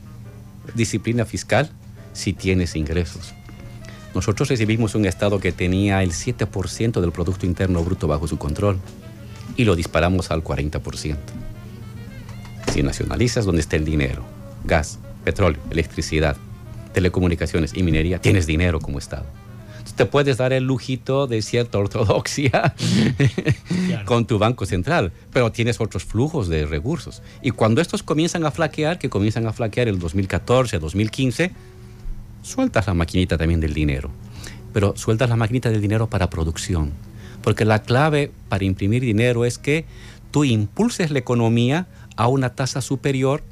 disciplina 0.73 1.23
fiscal 1.23 1.69
si 2.11 2.33
tienes 2.33 2.75
ingresos. 2.75 3.33
Nosotros 4.13 4.49
recibimos 4.49 4.95
un 4.95 5.05
Estado 5.05 5.39
que 5.39 5.53
tenía 5.53 6.03
el 6.03 6.11
7% 6.11 6.99
del 6.99 7.11
Producto 7.13 7.45
Interno 7.45 7.81
Bruto 7.81 8.07
bajo 8.07 8.27
su 8.27 8.37
control 8.37 8.77
y 9.55 9.65
lo 9.65 9.75
disparamos 9.75 10.31
al 10.31 10.43
40%. 10.43 11.17
Si 12.73 12.83
nacionalizas 12.83 13.45
donde 13.45 13.61
está 13.61 13.75
el 13.75 13.85
dinero, 13.85 14.23
gas, 14.63 14.99
petróleo, 15.23 15.61
electricidad, 15.69 16.37
telecomunicaciones 16.93 17.73
y 17.73 17.83
minería, 17.83 18.19
tienes 18.19 18.47
dinero 18.47 18.79
como 18.79 18.99
Estado. 18.99 19.25
Entonces 19.69 19.95
te 19.95 20.05
puedes 20.05 20.37
dar 20.37 20.51
el 20.53 20.63
lujito 20.63 21.27
de 21.27 21.41
cierta 21.41 21.77
ortodoxia 21.77 22.73
con 24.05 24.25
tu 24.25 24.39
Banco 24.39 24.65
Central, 24.65 25.11
pero 25.31 25.51
tienes 25.51 25.79
otros 25.79 26.03
flujos 26.03 26.47
de 26.47 26.65
recursos. 26.65 27.21
Y 27.41 27.51
cuando 27.51 27.81
estos 27.81 28.01
comienzan 28.01 28.45
a 28.45 28.51
flaquear, 28.51 28.97
que 28.97 29.09
comienzan 29.09 29.45
a 29.47 29.53
flaquear 29.53 29.87
el 29.87 29.99
2014, 29.99 30.79
2015, 30.79 31.51
sueltas 32.41 32.87
la 32.87 32.93
maquinita 32.93 33.37
también 33.37 33.59
del 33.59 33.73
dinero. 33.73 34.09
Pero 34.73 34.97
sueltas 34.97 35.29
la 35.29 35.35
maquinita 35.35 35.69
del 35.69 35.81
dinero 35.81 36.07
para 36.07 36.29
producción 36.29 36.91
porque 37.45 37.63
la 37.63 37.83
clave 37.83 38.31
para 38.49 38.65
imprimir 38.65 39.03
dinero 39.03 39.45
es 39.45 39.59
que 39.59 39.85
tú 40.31 40.45
impulses 40.45 41.11
la 41.11 41.19
economía 41.19 41.85
a 42.15 42.27
una 42.27 42.55
tasa 42.55 42.81
superior 42.81 43.43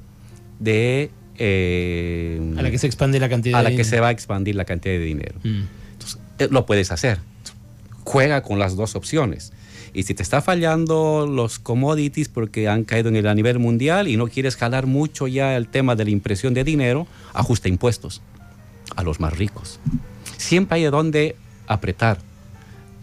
de... 0.59 1.11
Eh, 1.37 2.41
a 2.57 2.63
la 2.63 2.71
que 2.71 2.79
se 2.79 2.87
expande 2.87 3.19
la 3.19 3.29
cantidad 3.29 3.59
a 3.59 3.61
la 3.63 3.69
que 3.69 3.83
se 3.83 3.99
va 3.99 4.07
a 4.07 4.11
expandir 4.11 4.55
la 4.55 4.65
cantidad 4.65 4.95
de 4.95 4.99
dinero. 4.99 5.35
Mm. 5.43 5.61
Entonces, 5.91 6.19
eh, 6.39 6.47
lo 6.49 6.65
puedes 6.65 6.91
hacer. 6.91 7.19
Juega 8.03 8.41
con 8.41 8.57
las 8.57 8.75
dos 8.75 8.95
opciones. 8.95 9.53
Y 9.93 10.01
si 10.03 10.15
te 10.15 10.23
está 10.23 10.41
fallando 10.41 11.27
los 11.27 11.59
commodities 11.59 12.29
porque 12.29 12.67
han 12.67 12.85
caído 12.85 13.09
en 13.09 13.15
el, 13.15 13.27
a 13.27 13.35
nivel 13.35 13.59
mundial 13.59 14.07
y 14.07 14.17
no 14.17 14.27
quieres 14.27 14.55
jalar 14.55 14.87
mucho 14.87 15.27
ya 15.27 15.55
el 15.55 15.67
tema 15.67 15.95
de 15.95 16.05
la 16.05 16.09
impresión 16.09 16.55
de 16.55 16.63
dinero, 16.63 17.05
ajusta 17.31 17.69
impuestos 17.69 18.23
a 18.95 19.03
los 19.03 19.19
más 19.19 19.37
ricos. 19.37 19.79
Siempre 20.37 20.77
hay 20.77 20.83
de 20.85 20.89
dónde 20.89 21.35
apretar. 21.67 22.17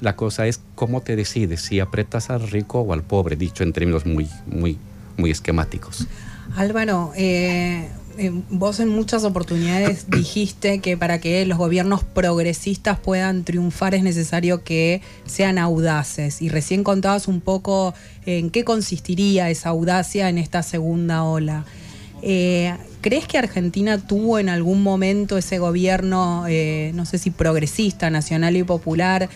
La 0.01 0.17
cosa 0.17 0.47
es 0.49 0.61
cómo 0.81 1.03
te 1.03 1.15
decides, 1.15 1.61
si 1.61 1.79
apretas 1.79 2.31
al 2.31 2.49
rico 2.49 2.81
o 2.81 2.95
al 2.95 3.03
pobre, 3.03 3.37
dicho 3.37 3.65
en 3.65 3.75
términos 3.75 4.07
muy, 4.07 4.31
muy, 4.47 4.79
muy 5.19 5.31
esquemáticos. 5.31 6.07
Álvaro, 6.57 7.13
eh, 7.17 7.91
eh, 8.17 8.33
vos 8.49 8.81
en 8.81 8.89
muchas 8.89 9.25
oportunidades 9.25 10.07
dijiste 10.11 10.79
que 10.79 10.97
para 10.97 11.21
que 11.21 11.45
los 11.45 11.59
gobiernos 11.59 12.03
progresistas 12.03 12.99
puedan 12.99 13.45
triunfar 13.45 13.95
es 13.95 14.03
necesario 14.03 14.65
que 14.65 15.03
sean 15.27 15.59
audaces. 15.59 16.41
Y 16.41 16.49
recién 16.49 16.83
contabas 16.83 17.29
un 17.29 17.43
poco 17.43 17.93
en 18.25 18.49
qué 18.49 18.65
consistiría 18.65 19.51
esa 19.51 19.69
audacia 19.69 20.31
en 20.31 20.39
esta 20.39 20.63
segunda 20.63 21.25
ola. 21.25 21.67
Eh, 22.23 22.75
¿Crees 23.01 23.27
que 23.27 23.39
Argentina 23.39 23.99
tuvo 23.99 24.39
en 24.39 24.49
algún 24.49 24.83
momento 24.83 25.39
ese 25.39 25.59
gobierno, 25.59 26.45
eh, 26.49 26.93
no 26.95 27.07
sé 27.07 27.19
si 27.19 27.31
progresista, 27.31 28.11
nacional 28.11 28.57
y 28.57 28.63
popular, 28.63 29.29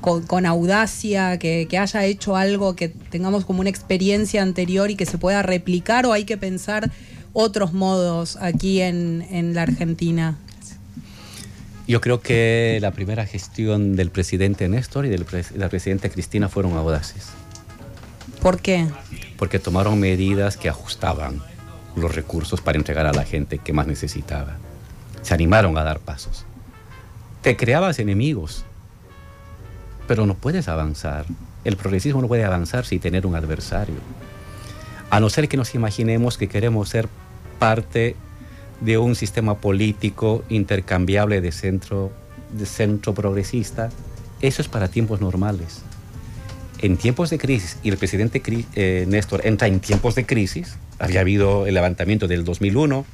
con, 0.00 0.46
audacia, 0.46 1.38
que, 1.38 1.68
que, 1.70 1.78
haya 1.78 2.04
hecho 2.04 2.34
algo 2.34 2.74
que 2.74 2.88
tengamos 2.88 3.44
como 3.44 3.60
una 3.60 3.70
experiencia 3.70 4.42
anterior 4.42 4.90
y 4.90 4.96
que 4.96 5.06
se 5.06 5.16
pueda 5.16 5.42
replicar 5.42 6.06
o 6.06 6.12
hay 6.12 6.24
que 6.24 6.36
pensar 6.36 6.90
otros 7.32 7.72
modos 7.72 8.36
aquí 8.40 8.80
en, 8.80 9.54
la 9.54 9.62
Argentina? 9.62 10.36
Yo 11.86 12.00
creo 12.00 12.20
que 12.20 12.78
la 12.80 12.92
primera 12.92 13.26
gestión 13.26 13.96
del 13.96 14.10
presidente 14.10 14.68
Néstor 14.68 15.06
y 15.06 15.08
de 15.08 15.24
la 15.56 15.68
presidenta 15.68 16.08
Cristina 16.08 16.48
fueron 16.48 16.76
audaces. 16.76 17.28
¿Por 18.40 18.60
qué? 18.60 18.86
Porque 19.36 19.58
tomaron 19.58 19.98
medidas 19.98 20.56
que 20.56 20.68
ajustaban 20.68 21.42
los 21.96 22.14
recursos 22.14 22.60
para 22.60 22.78
entregar 22.78 23.06
a 23.06 23.12
la 23.12 23.24
gente 23.24 23.58
que 23.58 23.72
más 23.72 23.86
necesitaba. 23.86 24.56
Se 25.22 25.34
animaron 25.34 25.76
a 25.76 25.84
dar 25.84 25.98
pasos. 26.00 26.44
Te 27.42 27.56
creabas 27.56 27.98
enemigos, 27.98 28.64
pero 30.06 30.26
no 30.26 30.34
puedes 30.34 30.68
avanzar. 30.68 31.26
El 31.64 31.76
progresismo 31.76 32.22
no 32.22 32.28
puede 32.28 32.44
avanzar 32.44 32.84
sin 32.84 33.00
tener 33.00 33.26
un 33.26 33.34
adversario. 33.34 33.96
A 35.10 35.20
no 35.20 35.28
ser 35.28 35.48
que 35.48 35.56
nos 35.56 35.74
imaginemos 35.74 36.38
que 36.38 36.48
queremos 36.48 36.88
ser 36.88 37.08
parte 37.58 38.16
de 38.80 38.98
un 38.98 39.14
sistema 39.14 39.58
político 39.58 40.42
intercambiable 40.48 41.40
de 41.40 41.52
centro, 41.52 42.10
de 42.52 42.66
centro 42.66 43.14
progresista, 43.14 43.90
eso 44.40 44.62
es 44.62 44.68
para 44.68 44.88
tiempos 44.88 45.20
normales. 45.20 45.82
En 46.82 46.96
tiempos 46.96 47.28
de 47.28 47.36
crisis, 47.36 47.76
y 47.82 47.90
el 47.90 47.98
presidente 47.98 48.42
eh, 48.74 49.04
Néstor 49.06 49.46
entra 49.46 49.68
en 49.68 49.80
tiempos 49.80 50.14
de 50.14 50.24
crisis, 50.24 50.76
había 50.98 51.20
habido 51.20 51.66
el 51.66 51.74
levantamiento 51.74 52.26
del 52.26 52.42
2001, 52.42 53.04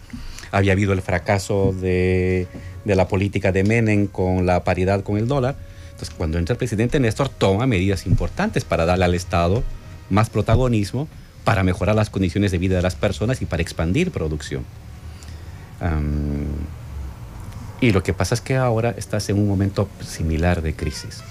había 0.53 0.73
habido 0.73 0.93
el 0.93 1.03
fracaso 1.03 1.73
de, 1.73 2.47
de 2.85 2.95
la 2.95 3.09
política 3.09 3.51
de 3.51 3.65
Menem 3.65 4.07
con 4.07 4.47
la 4.47 4.63
paridad 4.63 5.03
con 5.03 5.19
el 5.19 5.27
dólar. 5.27 5.57
Entonces, 5.87 6.15
cuando 6.17 6.39
entra 6.39 6.53
el 6.53 6.59
presidente 6.59 7.01
Néstor, 7.01 7.29
toma 7.29 7.67
medidas 7.67 8.07
importantes 8.07 8.65
para 8.65 8.87
darle 8.87 9.05
al 9.05 9.15
Estado 9.15 9.65
más 10.11 10.31
protagonismo 10.31 11.09
para 11.43 11.65
mejorar 11.65 11.97
las 11.97 12.09
condiciones 12.09 12.53
de 12.53 12.59
vida 12.59 12.77
de 12.77 12.83
las 12.83 12.95
personas 12.95 13.43
y 13.43 13.47
para 13.47 13.63
expandir 13.63 14.13
producción. 14.13 14.65
y 17.81 17.91
lo 17.91 18.03
que 18.03 18.13
pasa 18.13 18.35
es 18.35 18.41
que 18.41 18.57
ahora 18.57 18.95
estás 18.97 19.29
en 19.29 19.39
un 19.39 19.49
momento 19.49 19.89
similar 20.01 20.63
de 20.63 20.75
crisis. 20.75 21.23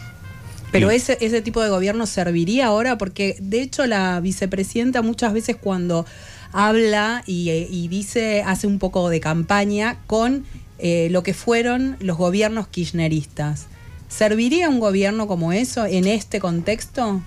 Pero 0.71 0.91
ese, 0.91 1.17
ese 1.21 1.41
tipo 1.41 1.61
de 1.61 1.69
gobierno 1.69 2.05
serviría 2.05 2.67
ahora 2.67 2.97
porque 2.97 3.37
de 3.39 3.61
hecho 3.61 3.85
la 3.85 4.19
vicepresidenta 4.19 5.01
muchas 5.01 5.31
veces 5.31 5.55
cuando 5.55 6.05
habla 6.51 7.23
y, 7.25 7.87
dice, 7.87 8.43
hace 8.43 8.67
un 8.67 8.79
poco 8.79 9.09
de 9.09 9.21
campaña 9.21 9.97
con 10.05 10.45
eh, 10.79 11.07
lo 11.11 11.23
que 11.23 11.33
fueron 11.33 11.95
los 11.99 12.17
gobiernos 12.17 12.67
kirchneristas. 12.67 13.67
¿Serviría 14.09 14.67
un 14.69 14.79
gobierno 14.79 15.27
como 15.27 15.53
eso 15.53 15.85
en 15.85 16.07
este 16.07 16.39
contexto? 16.39 17.21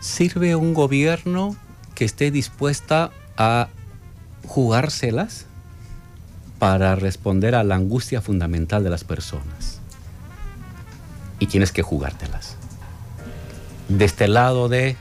sirve 0.00 0.56
un 0.56 0.74
gobierno 0.74 1.56
que 1.94 2.04
esté 2.04 2.30
dispuesta 2.30 3.10
a 3.36 3.68
jugárselas 4.46 5.46
para 6.58 6.94
responder 6.96 7.54
a 7.54 7.64
la 7.64 7.76
angustia 7.76 8.20
fundamental 8.20 8.82
de 8.82 8.90
las 8.90 9.04
personas. 9.04 9.77
Y 11.38 11.46
tienes 11.46 11.72
que 11.72 11.82
jugártelas. 11.82 12.56
De 13.88 14.04
este 14.04 14.28
lado 14.28 14.68
de 14.68 14.96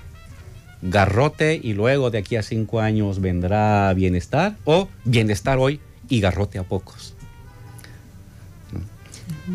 garrote 0.82 1.60
y 1.62 1.74
luego 1.74 2.12
de 2.12 2.20
aquí 2.20 2.36
a 2.36 2.44
cinco 2.44 2.80
años 2.80 3.20
vendrá 3.20 3.92
bienestar 3.94 4.56
o 4.64 4.88
bienestar 5.04 5.58
hoy 5.58 5.80
y 6.08 6.22
garrote 6.22 6.60
a 6.60 6.64
pocos. 6.64 7.14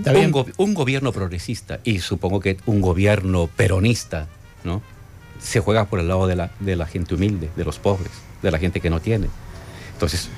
Un, 0.04 0.44
un, 0.56 0.74
gobierno 0.74 1.12
progresista 1.12 1.80
y 1.84 2.00
supongo 2.00 2.40
que 2.40 2.56
un 2.66 2.80
gobierno 2.80 3.48
peronista, 3.56 4.26
¿no? 4.64 4.82
se 5.42 5.60
juega 5.60 5.86
por 5.86 6.00
el 6.00 6.08
lado 6.08 6.26
de 6.26 6.36
la, 6.36 6.50
de 6.60 6.76
la 6.76 6.86
gente 6.86 7.14
humilde, 7.14 7.50
de 7.56 7.64
los 7.64 7.78
pobres, 7.78 8.12
de 8.42 8.50
la 8.50 8.58
gente 8.58 8.80
que 8.80 8.90
no 8.90 9.00
tiene. 9.00 9.28
Entonces, 9.92 10.30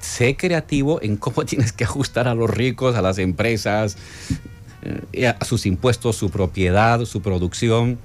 sé 0.00 0.36
creativo 0.36 1.02
en 1.02 1.16
cómo 1.16 1.44
tienes 1.46 1.72
que 1.72 1.84
ajustar 1.84 2.28
a 2.28 2.34
los 2.34 2.50
ricos, 2.50 2.94
a 2.94 3.02
las 3.02 3.18
empresas, 3.18 3.96
a 5.38 5.44
sus 5.44 5.66
impuestos, 5.66 6.16
su 6.16 6.30
propiedad, 6.30 7.04
su 7.04 7.22
producción, 7.22 7.98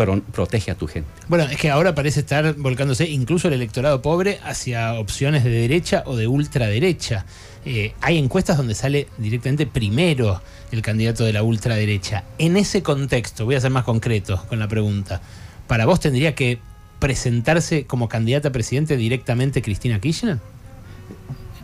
pero 0.00 0.18
protege 0.22 0.70
a 0.70 0.74
tu 0.74 0.86
gente. 0.86 1.10
Bueno, 1.28 1.44
es 1.44 1.58
que 1.58 1.68
ahora 1.68 1.94
parece 1.94 2.20
estar 2.20 2.54
volcándose 2.54 3.06
incluso 3.06 3.48
el 3.48 3.54
electorado 3.54 4.00
pobre 4.00 4.38
hacia 4.44 4.94
opciones 4.94 5.44
de 5.44 5.50
derecha 5.50 6.04
o 6.06 6.16
de 6.16 6.26
ultraderecha. 6.26 7.26
Eh, 7.66 7.92
hay 8.00 8.16
encuestas 8.16 8.56
donde 8.56 8.74
sale 8.74 9.08
directamente 9.18 9.66
primero 9.66 10.40
el 10.72 10.80
candidato 10.80 11.24
de 11.24 11.34
la 11.34 11.42
ultraderecha. 11.42 12.24
En 12.38 12.56
ese 12.56 12.82
contexto, 12.82 13.44
voy 13.44 13.56
a 13.56 13.60
ser 13.60 13.70
más 13.70 13.84
concreto 13.84 14.42
con 14.48 14.58
la 14.58 14.68
pregunta, 14.68 15.20
¿para 15.66 15.84
vos 15.84 16.00
tendría 16.00 16.34
que 16.34 16.60
presentarse 16.98 17.84
como 17.84 18.08
candidata 18.08 18.48
a 18.48 18.52
presidente 18.52 18.96
directamente 18.96 19.60
Cristina 19.60 20.00
Kirchner? 20.00 20.38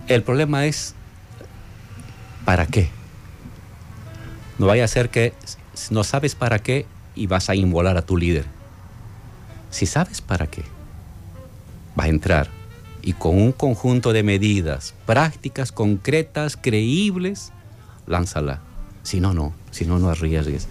El 0.09 0.23
problema 0.23 0.67
es, 0.67 0.95
¿para 2.45 2.67
qué? 2.67 2.91
No 4.59 4.67
vaya 4.67 4.85
a 4.85 4.89
ser 4.89 5.11
que 5.11 5.33
no 5.91 6.05
sabes 6.05 6.35
para 6.35 6.59
qué 6.59 6.87
y 7.15 7.27
vas 7.27 7.51
a 7.51 7.55
inmolar 7.55 7.97
a 7.97 8.03
tu 8.03 8.17
líder. 8.17 8.45
Si 9.71 9.87
sabes 9.87 10.21
para 10.21 10.47
qué, 10.47 10.63
va 11.99 12.05
a 12.05 12.09
entrar 12.09 12.49
y 13.03 13.13
con 13.13 13.37
un 13.37 13.53
conjunto 13.53 14.13
de 14.13 14.23
medidas 14.23 14.95
prácticas, 15.07 15.73
concretas, 15.73 16.57
creíbles, 16.57 17.53
lánzala. 18.07 18.61
Si 19.03 19.21
no, 19.21 19.33
no. 19.33 19.55
Si 19.71 19.85
no, 19.85 19.99
no 19.99 20.09
arriesgues. 20.09 20.67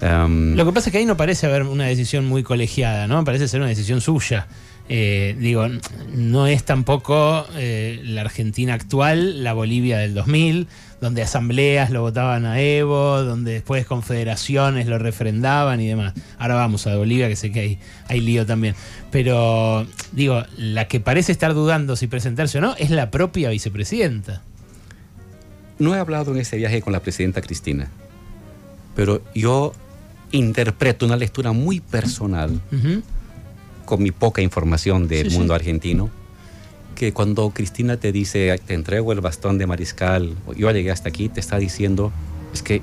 Em, 0.00 0.56
Lo 0.56 0.64
que 0.64 0.72
pasa 0.72 0.88
es 0.88 0.92
que 0.92 0.98
ahí 0.98 1.06
no 1.06 1.16
parece 1.16 1.46
haber 1.46 1.62
una 1.62 1.86
decisión 1.86 2.26
muy 2.26 2.42
colegiada, 2.42 3.06
¿no? 3.06 3.22
Parece 3.24 3.46
ser 3.46 3.60
una 3.60 3.68
decisión 3.68 4.00
suya. 4.00 4.48
Eh, 4.88 5.36
digo, 5.38 5.66
no 6.14 6.46
es 6.46 6.64
tampoco 6.64 7.46
eh, 7.56 8.00
la 8.04 8.22
Argentina 8.22 8.74
actual, 8.74 9.44
la 9.44 9.52
Bolivia 9.52 9.98
del 9.98 10.14
2000, 10.14 10.66
donde 11.00 11.22
asambleas 11.22 11.90
lo 11.90 12.00
votaban 12.02 12.44
a 12.44 12.60
Evo, 12.60 13.22
donde 13.22 13.52
después 13.52 13.86
confederaciones 13.86 14.86
lo 14.86 14.98
refrendaban 14.98 15.80
y 15.80 15.86
demás. 15.86 16.14
Ahora 16.38 16.56
vamos 16.56 16.86
a 16.86 16.96
Bolivia, 16.96 17.28
que 17.28 17.36
sé 17.36 17.52
que 17.52 17.60
hay, 17.60 17.78
hay 18.08 18.20
lío 18.20 18.44
también. 18.44 18.74
Pero 19.10 19.86
digo, 20.12 20.42
la 20.56 20.88
que 20.88 21.00
parece 21.00 21.32
estar 21.32 21.54
dudando 21.54 21.96
si 21.96 22.06
presentarse 22.06 22.58
o 22.58 22.60
no 22.60 22.74
es 22.76 22.90
la 22.90 23.10
propia 23.10 23.50
vicepresidenta. 23.50 24.42
No 25.78 25.94
he 25.94 25.98
hablado 25.98 26.32
en 26.32 26.38
ese 26.38 26.56
viaje 26.56 26.82
con 26.82 26.92
la 26.92 27.00
presidenta 27.00 27.40
Cristina, 27.40 27.88
pero 28.96 29.22
yo 29.34 29.72
interpreto 30.32 31.06
una 31.06 31.16
lectura 31.16 31.52
muy 31.52 31.78
personal, 31.78 32.60
con 33.84 34.02
mi 34.02 34.10
poca 34.10 34.42
información 34.42 35.06
del 35.06 35.30
mundo 35.30 35.54
argentino, 35.54 36.10
que 36.98 37.12
cuando 37.12 37.50
Cristina 37.50 37.96
te 37.96 38.10
dice, 38.10 38.60
te 38.66 38.74
entrego 38.74 39.12
el 39.12 39.20
bastón 39.20 39.56
de 39.56 39.68
mariscal, 39.68 40.34
yo 40.56 40.68
llegué 40.72 40.90
hasta 40.90 41.08
aquí, 41.08 41.28
te 41.28 41.38
está 41.38 41.56
diciendo, 41.56 42.10
es 42.52 42.60
que 42.64 42.82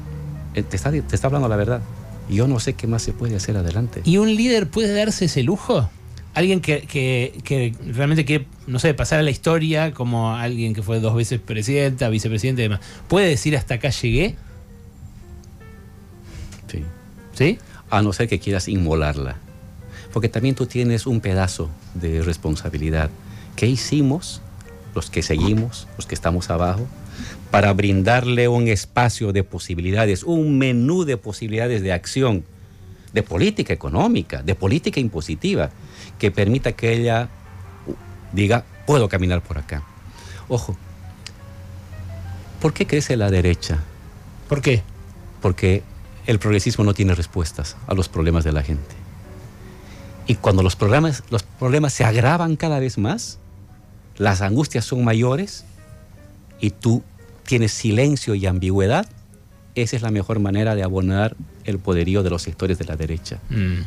eh, 0.54 0.64
te 0.64 0.78
está, 0.78 0.90
te 0.90 1.16
está 1.16 1.28
hablando 1.28 1.50
la 1.50 1.58
verdad. 1.58 1.82
Yo 2.30 2.48
no 2.48 2.62
sé 2.62 2.76
qué 2.76 2.88
más 2.88 3.02
se 3.02 3.12
puede 3.12 3.36
hacer 3.36 3.58
adelante. 3.58 4.02
¿Y 4.06 4.18
un 4.18 4.34
líder 4.34 4.70
puede 4.70 4.94
darse 4.94 5.26
ese 5.26 5.44
lujo? 5.44 5.90
Alguien 6.34 6.62
que, 6.62 6.84
que, 6.88 7.76
realmente 7.94 8.24
quiere, 8.24 8.48
no 8.68 8.80
sé, 8.80 8.94
pasar 8.94 9.20
a 9.20 9.22
la 9.22 9.32
historia 9.32 9.92
como 9.92 10.34
alguien 10.34 10.74
que 10.74 10.82
fue 10.82 11.02
dos 11.02 11.14
veces 11.14 11.42
presidenta, 11.42 12.08
vicepresidente 12.08 12.62
y 12.62 12.70
demás. 12.70 12.80
¿Puede 13.10 13.28
decir 13.28 13.58
hasta 13.58 13.76
acá 13.76 13.90
llegué? 13.90 14.36
Sí. 16.68 16.84
¿Sí? 17.34 17.60
A 17.90 18.02
no 18.02 18.14
ser 18.14 18.30
que 18.30 18.40
quieras 18.40 18.70
inmolarla. 18.70 19.36
Porque 20.14 20.30
también 20.30 20.56
tú 20.56 20.68
tienes 20.68 21.06
un 21.06 21.20
pedazo 21.20 21.70
de 21.96 22.22
responsabilidad 22.22 23.10
¿Qué 23.56 23.68
hicimos, 23.68 24.42
los 24.94 25.10
que 25.10 25.22
seguimos, 25.22 25.88
los 25.98 26.06
que 26.06 26.16
estamos 26.16 26.50
abajo, 26.50 26.88
para 27.52 27.72
brindarle 27.74 28.48
un 28.48 28.68
espacio 28.68 29.32
de 29.32 29.44
posibilidades, 29.44 30.24
un 30.24 30.58
menú 30.58 31.06
de 31.06 31.18
posibilidades 31.18 31.82
de 31.82 31.94
acción, 31.94 32.44
de 33.14 33.24
política 33.24 33.74
económica, 33.74 34.44
de 34.44 34.56
política 34.56 35.00
impositiva, 35.00 35.70
que 36.20 36.32
permita 36.32 36.74
que 36.74 36.94
ella 36.94 37.30
diga, 38.34 38.66
puedo 38.86 39.08
caminar 39.08 39.42
por 39.42 39.58
acá. 39.58 39.84
Ojo, 40.50 40.76
¿por 42.62 42.74
qué 42.74 42.86
crece 42.86 43.16
la 43.16 43.32
derecha? 43.32 43.80
¿Por 44.50 44.62
qué? 44.62 44.84
Porque 45.42 45.82
el 46.28 46.40
progresismo 46.40 46.84
no 46.84 46.94
tiene 46.94 47.16
respuestas 47.16 47.78
a 47.88 47.94
los 47.94 48.10
problemas 48.10 48.44
de 48.44 48.52
la 48.52 48.64
gente. 48.64 48.96
Y 50.28 50.36
cuando 50.36 50.64
los 50.64 50.76
problemas, 50.76 51.24
los 51.30 51.44
problemas 51.44 51.94
se 51.94 52.04
agravan 52.04 52.56
cada 52.56 52.80
vez 52.80 52.98
más, 52.98 53.40
las 54.18 54.42
angustias 54.42 54.86
son 54.86 55.04
mayores 55.04 55.66
y 56.60 56.72
tú 56.72 57.04
tienes 57.46 57.72
silencio 57.72 58.36
y 58.36 58.46
ambigüedad, 58.46 59.06
esa 59.76 59.96
es 59.96 60.02
la 60.02 60.12
mejor 60.12 60.40
manera 60.40 60.76
de 60.76 60.84
abonar 60.84 61.36
el 61.66 61.80
poderío 61.80 62.24
de 62.24 62.30
los 62.30 62.42
sectores 62.42 62.78
de 62.80 62.86
la 62.86 62.96
derecha. 62.96 63.40
Mm. 63.50 63.82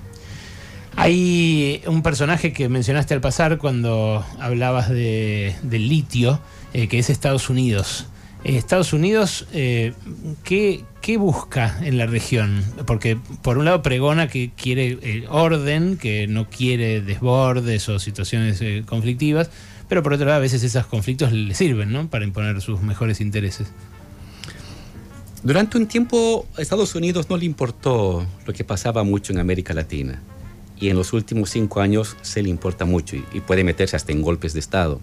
Hay 0.97 1.83
un 1.87 2.03
personaje 2.03 2.53
que 2.53 2.69
mencionaste 2.69 3.15
al 3.15 3.21
pasar 3.21 3.59
cuando 3.59 4.25
hablabas 4.41 4.89
de, 4.91 5.55
del 5.63 5.89
litio, 5.89 6.41
eh, 6.75 6.89
que 6.89 6.99
es 6.99 7.09
Estados 7.09 7.49
Unidos. 7.51 8.07
Eh, 8.45 8.57
Estados 8.57 8.93
Unidos, 8.93 9.47
eh, 9.53 9.93
¿qué, 10.45 10.85
¿qué, 11.01 11.17
busca 11.17 11.79
en 11.83 11.99
la 11.99 12.07
región? 12.07 12.65
Porque 12.87 13.17
por 13.43 13.59
un 13.59 13.65
lado 13.65 13.83
pregona 13.83 14.29
que 14.29 14.51
quiere 14.57 14.99
eh, 15.03 15.25
orden, 15.29 15.97
que 15.97 16.27
no 16.27 16.49
quiere 16.49 17.01
desbordes 17.01 17.89
o 17.89 17.99
situaciones 17.99 18.63
conflictivas, 18.87 19.51
pero 19.88 20.02
por 20.02 20.12
otro 20.12 20.26
lado 20.26 20.38
a 20.38 20.40
veces 20.40 20.62
esos 20.62 20.87
conflictos 20.87 21.33
le 21.33 21.54
sirven 21.54 21.92
¿no? 21.92 22.09
para 22.09 22.25
imponer 22.25 22.61
sus 22.61 22.80
mejores 22.83 23.21
intereses. 23.21 23.68
Durante 25.42 25.78
un 25.78 25.87
tiempo 25.87 26.47
a 26.57 26.62
Estados 26.62 26.95
Unidos 26.95 27.30
no 27.30 27.37
le 27.37 27.45
importó 27.45 28.26
lo 28.47 28.52
que 28.52 28.64
pasaba 28.64 29.04
mucho 29.04 29.33
en 29.33 29.38
América 29.38 29.73
Latina 29.73 30.21
y 30.78 30.90
en 30.90 30.97
los 30.97 31.12
últimos 31.12 31.50
cinco 31.50 31.80
años 31.80 32.16
se 32.23 32.42
le 32.42 32.49
importa 32.50 32.85
mucho 32.85 33.16
y, 33.16 33.25
y 33.33 33.40
puede 33.40 33.64
meterse 33.64 33.97
hasta 33.97 34.12
en 34.12 34.23
golpes 34.23 34.52
de 34.52 34.61
Estado. 34.61 35.00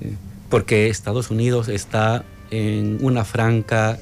Eh, 0.00 0.14
porque 0.48 0.88
Estados 0.88 1.30
Unidos 1.30 1.68
está 1.68 2.24
en 2.50 2.98
una 3.00 3.24
franca 3.24 3.98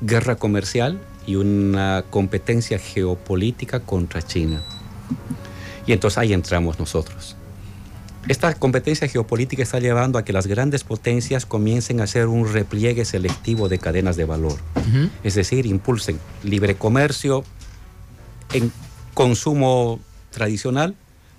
guerra 0.00 0.36
comercial 0.36 1.00
y 1.26 1.36
una 1.36 2.04
competencia 2.10 2.78
geopolítica 2.78 3.80
contra 3.80 4.22
China. 4.22 4.62
Y 5.86 5.92
entonces 5.92 6.18
ahí 6.18 6.32
entramos 6.32 6.78
nosotros. 6.78 7.33
Esta 8.26 8.54
competencia 8.54 9.06
geopolítica 9.06 9.62
está 9.62 9.80
llevando 9.80 10.18
a 10.18 10.24
que 10.24 10.32
las 10.32 10.46
grandes 10.46 10.82
potencias 10.82 11.44
comiencen 11.44 12.00
a 12.00 12.04
hacer 12.04 12.26
un 12.26 12.50
repliegue 12.50 13.04
selectivo 13.04 13.68
de 13.68 13.78
cadenas 13.78 14.16
de 14.16 14.24
valor. 14.24 14.58
Uh 14.76 14.80
-huh. 14.80 15.10
Es 15.22 15.34
decir, 15.34 15.66
impulsen 15.66 16.18
libre 16.42 16.74
comercio 16.76 17.44
en 18.54 18.72
consumo 19.12 20.00
tradicional, 20.30 20.94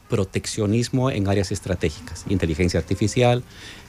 proteccionismo 0.10 1.10
en 1.10 1.28
áreas 1.28 1.52
estratégicas, 1.52 2.26
inteligencia 2.30 2.80
artificial, 2.80 3.44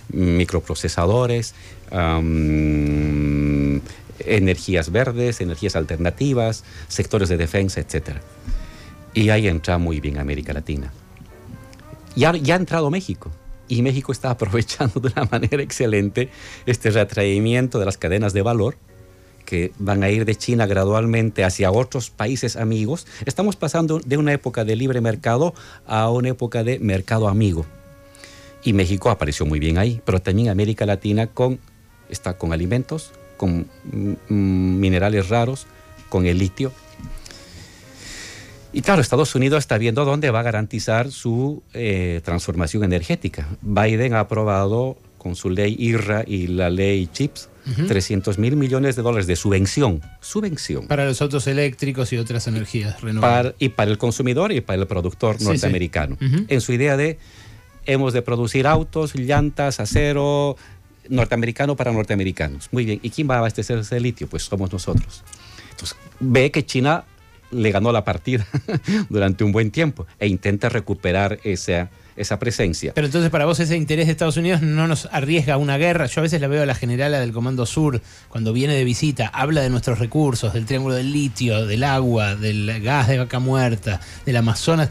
microprocesadores, 0.09 1.55
um, 1.93 3.81
energías 4.21 4.91
verdes, 4.91 5.43
energías 5.43 5.77
alternativas, 5.77 6.65
sectores 6.89 7.29
de 7.29 7.37
defensa, 7.37 7.81
etc. 7.81 8.21
Y 9.13 9.29
ahí 9.29 9.49
entra 9.49 9.77
muy 9.77 10.01
bien 10.01 10.19
América 10.19 10.55
Latina. 10.55 10.93
Ya, 12.17 12.31
ha 12.31 12.57
entrado 12.57 12.91
México. 12.91 13.31
Y 13.69 13.83
México 13.83 14.11
está 14.11 14.31
aprovechando 14.31 15.01
de 15.01 15.13
una 15.15 15.29
manera 15.31 15.63
excelente 15.63 16.31
este 16.65 16.91
retraimiento 16.91 17.79
de 17.79 17.85
las 17.85 17.99
cadenas 17.99 18.33
de 18.33 18.43
valor 18.43 18.77
que 19.45 19.73
van 19.79 20.03
a 20.03 20.11
ir 20.11 20.25
de 20.25 20.35
China 20.35 20.67
gradualmente 20.67 21.45
hacia 21.45 21.71
otros 21.71 22.11
países 22.11 22.57
amigos. 22.57 23.07
Estamos 23.27 23.55
pasando 23.55 24.01
de 24.01 24.17
una 24.17 24.33
época 24.33 24.65
de 24.65 24.75
libre 24.75 25.01
mercado 25.01 25.55
a 25.87 26.11
una 26.11 26.31
época 26.31 26.65
de 26.65 26.81
mercado 26.81 27.29
amigo. 27.29 27.65
Y 28.65 28.73
México 28.73 29.11
apareció 29.11 29.47
muy 29.47 29.61
bien 29.61 29.79
ahí, 29.79 30.01
pero 30.05 30.21
también 30.21 30.49
América 30.49 30.85
Latina 30.87 31.29
con, 31.29 31.61
está 32.09 32.37
con 32.37 32.53
alimentos, 32.53 33.13
con 33.37 33.69
mm, 33.85 34.17
minerales 34.81 35.29
raros, 35.29 35.69
con 36.09 36.27
el 36.27 36.39
litio. 36.39 36.73
Y 38.77 38.83
claro, 38.83 39.01
Estados 39.01 39.35
Unidos 39.35 39.61
está 39.61 39.79
viendo 39.79 40.05
dónde 40.05 40.31
va 40.31 40.41
a 40.41 40.43
garantizar 40.43 41.11
su 41.11 41.63
eh, 41.73 42.21
transformación 42.23 42.85
energética. 42.85 43.49
Biden 43.63 44.13
ha 44.13 44.21
aprobado 44.21 44.99
con 45.17 45.35
su 45.35 45.49
ley 45.49 45.75
IRA 45.79 46.25
y 46.27 46.49
la 46.49 46.69
ley 46.69 47.09
CHIPS 47.11 47.49
uh 47.69 47.71
-huh. 47.71 47.89
300 47.89 48.37
mil 48.39 48.55
millones 48.55 48.95
de 48.95 49.01
dólares 49.01 49.27
de 49.27 49.35
subvención. 49.35 50.03
Subvención. 50.21 50.89
Para 50.89 51.07
los 51.07 51.23
autos 51.23 51.47
eléctricos 51.47 52.13
y 52.13 52.19
otras 52.19 52.49
energías 52.49 53.01
renovables. 53.01 53.55
Para, 53.55 53.55
y 53.59 53.71
para 53.71 53.91
el 53.91 53.97
consumidor 53.97 54.53
y 54.53 54.61
para 54.61 54.83
el 54.83 54.87
productor 54.87 55.39
sí, 55.39 55.45
norteamericano. 55.45 56.19
Sí. 56.21 56.27
Uh 56.27 56.29
-huh. 56.29 56.45
En 56.47 56.61
su 56.61 56.75
idea 56.75 56.99
de 56.99 57.19
hemos 57.87 58.13
de 58.13 58.21
producir 58.21 58.67
autos, 58.67 59.15
llantas, 59.15 59.81
acero 59.81 60.59
norteamericano 61.09 61.77
para 61.77 61.93
norteamericanos. 61.93 62.69
Muy 62.73 62.85
bien. 62.85 63.01
¿Y 63.03 63.09
quién 63.09 63.27
va 63.27 63.37
a 63.37 63.39
abastecer 63.39 63.79
ese 63.79 63.99
litio? 64.01 64.27
Pues 64.27 64.43
somos 64.43 64.71
nosotros. 64.71 65.23
Entonces, 65.71 65.97
ve 66.21 66.51
que 66.51 66.67
China 66.67 67.05
le 67.51 67.71
ganó 67.71 67.93
la 67.93 68.05
partida 68.05 68.47
durante 69.09 69.45
un 69.45 69.53
buen 69.53 69.71
tiempo 69.71 70.07
e 70.19 70.27
intenta 70.27 70.69
recuperar 70.69 71.39
esa, 71.45 71.91
esa 72.17 72.39
presencia. 72.39 72.93
Pero 72.95 73.07
entonces 73.07 73.31
para 73.31 73.45
vos 73.45 73.61
ese 73.61 73.77
interés 73.77 74.07
de 74.07 74.13
Estados 74.13 74.37
Unidos 74.37 74.63
no 74.63 74.87
nos 74.87 75.07
arriesga 75.13 75.55
a 75.55 75.57
una 75.59 75.77
guerra. 75.77 76.07
Yo 76.07 76.21
a 76.21 76.23
veces 76.23 76.41
la 76.41 76.49
veo 76.49 76.63
a 76.63 76.67
la 76.67 76.75
generala 76.75 77.21
del 77.21 77.33
Comando 77.33 77.67
Sur 77.67 78.01
cuando 78.29 78.53
viene 78.53 78.75
de 78.75 78.85
visita, 78.85 79.29
habla 79.29 79.63
de 79.63 79.71
nuestros 79.71 79.99
recursos, 79.99 80.53
del 80.53 80.67
triángulo 80.67 80.95
del 80.95 81.13
litio, 81.13 81.67
del 81.67 81.85
agua, 81.85 82.35
del 82.37 82.81
gas 82.83 83.09
de 83.09 83.19
vaca 83.19 83.39
muerta, 83.39 84.01
del 84.25 84.37
Amazonas. 84.37 84.91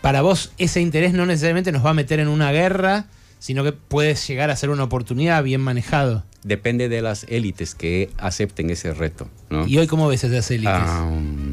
Para 0.00 0.22
vos 0.22 0.52
ese 0.58 0.80
interés 0.80 1.12
no 1.12 1.26
necesariamente 1.26 1.72
nos 1.72 1.84
va 1.84 1.90
a 1.90 1.94
meter 1.94 2.18
en 2.18 2.28
una 2.28 2.50
guerra, 2.50 3.06
sino 3.38 3.64
que 3.64 3.72
puede 3.72 4.14
llegar 4.14 4.50
a 4.50 4.56
ser 4.56 4.70
una 4.70 4.84
oportunidad 4.84 5.42
bien 5.42 5.60
manejado. 5.60 6.24
Depende 6.44 6.88
de 6.88 7.02
las 7.02 7.24
élites 7.28 7.74
que 7.74 8.10
acepten 8.18 8.70
ese 8.70 8.94
reto. 8.94 9.28
¿no? 9.50 9.66
¿Y 9.66 9.78
hoy 9.78 9.86
cómo 9.86 10.08
ves 10.08 10.24
esas 10.24 10.50
élites? 10.50 10.72
Um, 11.00 11.51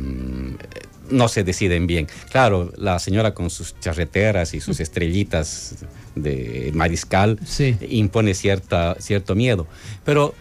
no 1.10 1.28
se 1.28 1.44
deciden 1.44 1.88
bien. 1.88 2.08
Claro, 2.32 2.72
la 2.78 3.00
señora 3.00 3.34
con 3.34 3.50
sus 3.50 3.80
charreteras 3.80 4.54
y 4.54 4.62
sus 4.62 4.80
estrellitas 4.80 5.76
de 6.16 6.72
mariscal 6.74 7.40
sí. 7.46 7.78
impone 7.90 8.34
cierta, 8.34 8.96
cierto 9.00 9.36
miedo. 9.36 9.68
Pero 10.06 10.34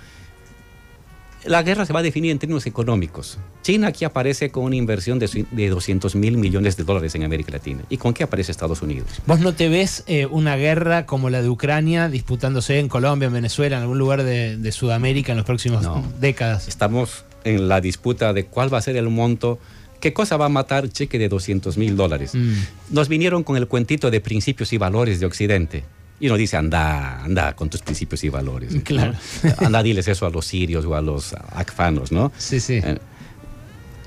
la 1.44 1.62
guerra 1.62 1.86
se 1.86 1.92
va 1.92 2.00
a 2.00 2.02
definir 2.02 2.30
en 2.32 2.38
términos 2.38 2.66
económicos. 2.66 3.38
China 3.62 3.88
aquí 3.88 4.04
aparece 4.04 4.50
con 4.50 4.64
una 4.64 4.76
inversión 4.76 5.18
de, 5.18 5.46
de 5.50 5.68
200 5.68 6.14
mil 6.14 6.36
millones 6.36 6.76
de 6.76 6.84
dólares 6.84 7.14
en 7.14 7.22
América 7.22 7.52
Latina. 7.52 7.82
¿Y 7.88 7.96
con 7.96 8.14
qué 8.14 8.24
aparece 8.24 8.52
Estados 8.52 8.82
Unidos? 8.82 9.08
¿Vos 9.26 9.40
no 9.40 9.54
te 9.54 9.68
ves 9.68 10.04
eh, 10.06 10.26
una 10.26 10.56
guerra 10.56 11.06
como 11.06 11.30
la 11.30 11.42
de 11.42 11.48
Ucrania 11.48 12.08
disputándose 12.08 12.78
en 12.78 12.88
Colombia, 12.88 13.26
en 13.26 13.32
Venezuela, 13.32 13.76
en 13.76 13.82
algún 13.82 13.98
lugar 13.98 14.22
de, 14.22 14.56
de 14.56 14.72
Sudamérica 14.72 15.32
en 15.32 15.38
los 15.38 15.46
próximos 15.46 15.82
no. 15.82 16.04
décadas? 16.18 16.68
Estamos 16.68 17.24
en 17.44 17.68
la 17.68 17.80
disputa 17.80 18.32
de 18.32 18.46
cuál 18.46 18.72
va 18.72 18.78
a 18.78 18.82
ser 18.82 18.96
el 18.96 19.08
monto 19.08 19.58
¿Qué 20.00 20.12
cosa 20.12 20.36
va 20.36 20.46
a 20.46 20.48
matar 20.48 20.88
cheque 20.88 21.18
de 21.18 21.28
200 21.28 21.76
mil 21.76 21.96
dólares? 21.96 22.34
Mm. 22.34 22.54
Nos 22.90 23.08
vinieron 23.08 23.42
con 23.42 23.56
el 23.56 23.66
cuentito 23.66 24.10
de 24.10 24.20
principios 24.20 24.72
y 24.72 24.78
valores 24.78 25.20
de 25.20 25.26
Occidente. 25.26 25.84
Y 26.20 26.26
uno 26.26 26.36
dice, 26.36 26.56
anda, 26.56 27.22
anda 27.22 27.54
con 27.54 27.70
tus 27.70 27.82
principios 27.82 28.24
y 28.24 28.28
valores. 28.28 28.74
Claro. 28.84 29.14
¿no? 29.42 29.66
Anda, 29.66 29.82
diles 29.82 30.08
eso 30.08 30.26
a 30.26 30.30
los 30.30 30.46
sirios 30.46 30.84
o 30.84 30.94
a 30.94 31.02
los 31.02 31.32
acfanos, 31.32 32.12
¿no? 32.12 32.32
Sí, 32.38 32.60
sí. 32.60 32.80
Eh, 32.82 32.98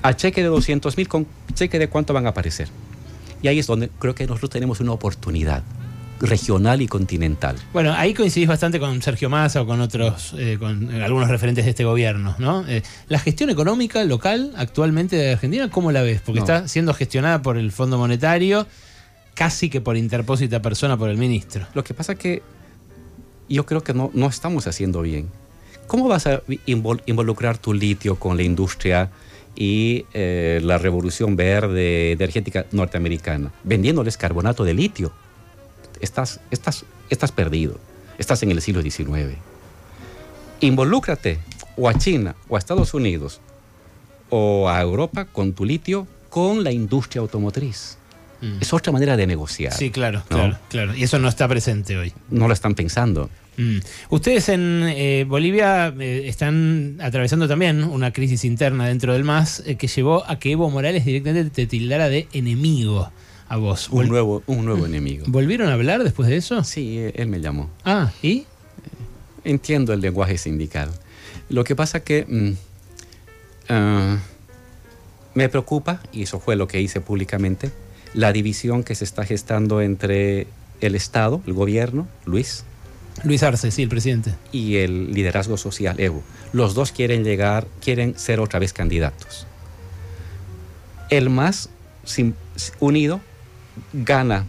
a 0.02 0.16
cheque 0.16 0.42
de 0.42 0.48
200 0.48 0.98
mil, 0.98 1.08
¿con 1.08 1.28
cheque 1.54 1.78
de 1.80 1.88
cuánto 1.88 2.14
van 2.14 2.26
a 2.26 2.30
aparecer? 2.30 2.70
Y 3.42 3.48
ahí 3.48 3.60
es 3.60 3.68
donde 3.68 3.90
creo 4.00 4.16
que 4.16 4.26
nosotros 4.26 4.50
tenemos 4.50 4.80
una 4.80 4.92
oportunidad 4.92 5.64
regional 6.22 6.82
y 6.82 6.88
continental. 6.88 7.56
Bueno, 7.74 7.94
ahí 7.94 8.14
coincidís 8.14 8.48
bastante 8.48 8.80
con 8.80 9.02
Sergio 9.02 9.30
Massa 9.30 9.62
o 9.62 9.66
con 9.66 9.82
otros, 9.82 10.36
eh, 10.38 10.58
con 10.60 10.90
algunos 11.02 11.30
referentes 11.30 11.66
de 11.66 11.72
este 11.72 11.84
gobierno, 11.84 12.36
¿no? 12.38 12.66
Eh, 12.68 12.84
la 13.08 13.20
gestión 13.20 13.50
económica 13.50 14.04
local 14.04 14.54
actualmente 14.56 15.16
de 15.16 15.34
Argentina, 15.34 15.70
¿cómo 15.70 15.92
la 15.92 16.02
ves? 16.02 16.22
Porque 16.24 16.40
no. 16.40 16.46
está 16.46 16.68
siendo 16.68 16.94
gestionada 16.94 17.42
por 17.42 17.58
el 17.58 17.72
Fondo 17.72 17.98
Monetario, 17.98 18.68
casi 19.34 19.70
que 19.70 19.82
por 19.82 19.98
interpósita 19.98 20.62
persona 20.62 20.98
por 20.98 21.10
el 21.10 21.18
ministro. 21.18 21.66
Lo 21.74 21.84
que 21.84 21.94
pasa 21.94 22.16
que 22.16 22.42
yo 23.50 23.66
creo 23.66 23.84
que 23.84 23.94
no, 23.94 24.12
no 24.14 24.28
estamos 24.28 24.68
haciendo 24.68 25.02
bien. 25.02 25.30
¿Cómo 25.88 26.08
vas 26.08 26.26
a 26.26 26.42
involucrar 26.66 27.58
tu 27.58 27.74
litio 27.74 28.16
con 28.16 28.38
la 28.38 28.44
industria 28.44 29.10
y 29.56 30.06
eh, 30.14 30.62
la 30.64 30.78
revolución 30.78 31.36
verde 31.36 32.14
energética 32.14 32.66
norteamericana? 32.72 33.52
Vendiéndoles 33.66 34.16
carbonato 34.16 34.64
de 34.64 34.74
litio 34.74 35.12
estás, 36.02 36.40
estás, 36.52 36.86
estás 37.10 37.32
perdido. 37.32 37.80
Estás 38.18 38.44
en 38.44 38.52
el 38.52 38.62
siglo 38.62 38.82
XIX. 38.82 39.38
Involúcrate 40.60 41.40
o 41.76 41.90
a 41.90 41.98
China 41.98 42.36
o 42.48 42.56
a 42.56 42.60
Estados 42.60 42.94
Unidos 42.94 43.42
o 44.30 44.70
a 44.70 44.82
Europa 44.82 45.26
con 45.26 45.54
tu 45.54 45.66
litio 45.66 46.08
con 46.30 46.64
la 46.64 46.72
industria 46.72 47.22
automotriz. 47.22 47.98
Mm. 48.42 48.58
Es 48.62 48.74
otra 48.74 48.92
manera 48.92 49.18
de 49.18 49.28
negociar. 49.28 49.74
Sí, 49.74 49.92
claro, 49.92 50.24
¿no? 50.30 50.38
claro, 50.38 50.58
claro. 50.70 50.96
Y 50.96 51.04
eso 51.04 51.20
no 51.20 51.28
está 51.28 51.48
presente 51.48 51.98
hoy. 51.98 52.14
No 52.30 52.48
lo 52.48 52.54
están 52.54 52.76
pensando. 52.76 53.30
Mm. 53.58 53.80
Ustedes 54.10 54.50
en 54.50 54.84
eh, 54.88 55.26
Bolivia 55.28 55.94
eh, 56.00 56.24
están 56.28 56.98
atravesando 57.02 57.48
también 57.48 57.84
una 57.84 58.12
crisis 58.12 58.46
interna 58.46 58.88
dentro 58.88 59.14
del 59.14 59.24
MAS 59.24 59.62
eh, 59.66 59.76
que 59.76 59.88
llevó 59.88 60.24
a 60.28 60.40
que 60.40 60.52
Evo 60.52 60.70
Morales 60.70 61.06
directamente 61.06 61.50
te 61.52 61.68
tildara 61.68 62.10
de 62.10 62.28
enemigo 62.34 63.12
a 63.52 63.58
vos. 63.58 63.90
Un 63.90 64.08
nuevo, 64.08 64.44
un 64.48 64.64
nuevo 64.64 64.86
enemigo. 64.86 65.26
¿Volvieron 65.28 65.68
a 65.68 65.74
hablar 65.74 66.02
después 66.06 66.30
de 66.30 66.38
eso? 66.38 66.64
Sí, 66.64 67.00
eh, 67.00 67.12
él 67.18 67.28
me 67.28 67.42
llamó. 67.42 67.70
Ah, 67.84 68.14
¿y? 68.24 68.46
Entiendo 69.44 69.92
el 69.92 70.00
lenguaje 70.00 70.38
sindical. 70.38 70.90
Lo 71.50 71.66
que 71.66 71.76
pasa 71.76 72.00
que 72.02 72.26
mm, 72.26 72.52
ah, 73.68 74.20
me 75.34 75.50
preocupa, 75.50 76.02
y 76.14 76.24
eso 76.24 76.40
fue 76.40 76.56
lo 76.56 76.70
que 76.70 76.80
hice 76.80 77.02
públicamente, 77.02 77.72
la 78.14 78.32
división 78.32 78.86
que 78.86 78.96
se 78.96 79.04
está 79.04 79.26
gestando 79.26 79.82
entre 79.82 80.48
el 80.80 80.96
Estado, 80.96 81.42
el 81.46 81.52
gobierno, 81.52 82.08
Luis, 82.24 82.64
Luis 83.26 83.44
Arce, 83.44 83.70
sí, 83.70 83.84
el 83.84 83.90
presidente. 83.90 84.34
y 84.54 84.78
el 84.78 85.12
liderazgo 85.12 85.58
social, 85.58 86.00
Evo. 86.00 86.24
Los 86.54 86.74
dos 86.74 86.94
quieren 86.94 87.26
llegar, 87.26 87.68
quieren 87.84 88.18
ser 88.18 88.40
otra 88.40 88.60
vez 88.60 88.72
candidatos. 88.72 89.46
El 91.10 91.30
más 91.30 91.70
unido 92.80 93.20
gana 93.94 94.46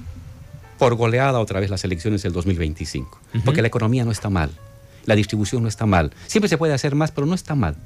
por 0.78 0.94
goleada 0.96 1.38
otra 1.38 1.60
vez 1.60 1.70
las 1.70 1.84
elecciones 1.84 2.22
del 2.22 2.32
2025, 2.32 3.20
Ujú. 3.34 3.44
porque 3.44 3.62
la 3.62 3.68
economía 3.68 4.04
no 4.04 4.10
está 4.10 4.30
mal, 4.30 4.50
la 5.04 5.14
distribución 5.14 5.62
no 5.62 5.68
está 5.68 5.86
mal, 5.86 6.12
siempre 6.26 6.48
se 6.48 6.58
puede 6.58 6.74
hacer 6.74 6.94
más, 6.94 7.10
pero 7.12 7.26
no 7.26 7.34
está 7.34 7.54
mal. 7.54 7.76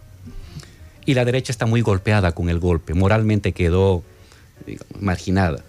Y 1.04 1.14
la 1.14 1.24
derecha 1.24 1.52
está 1.52 1.66
muy 1.66 1.82
golpeada 1.82 2.32
con 2.32 2.48
el 2.48 2.58
golpe, 2.58 2.94
moralmente 2.94 3.52
quedó 3.52 4.02
digamos, 4.66 4.86
marginada. 5.00 5.62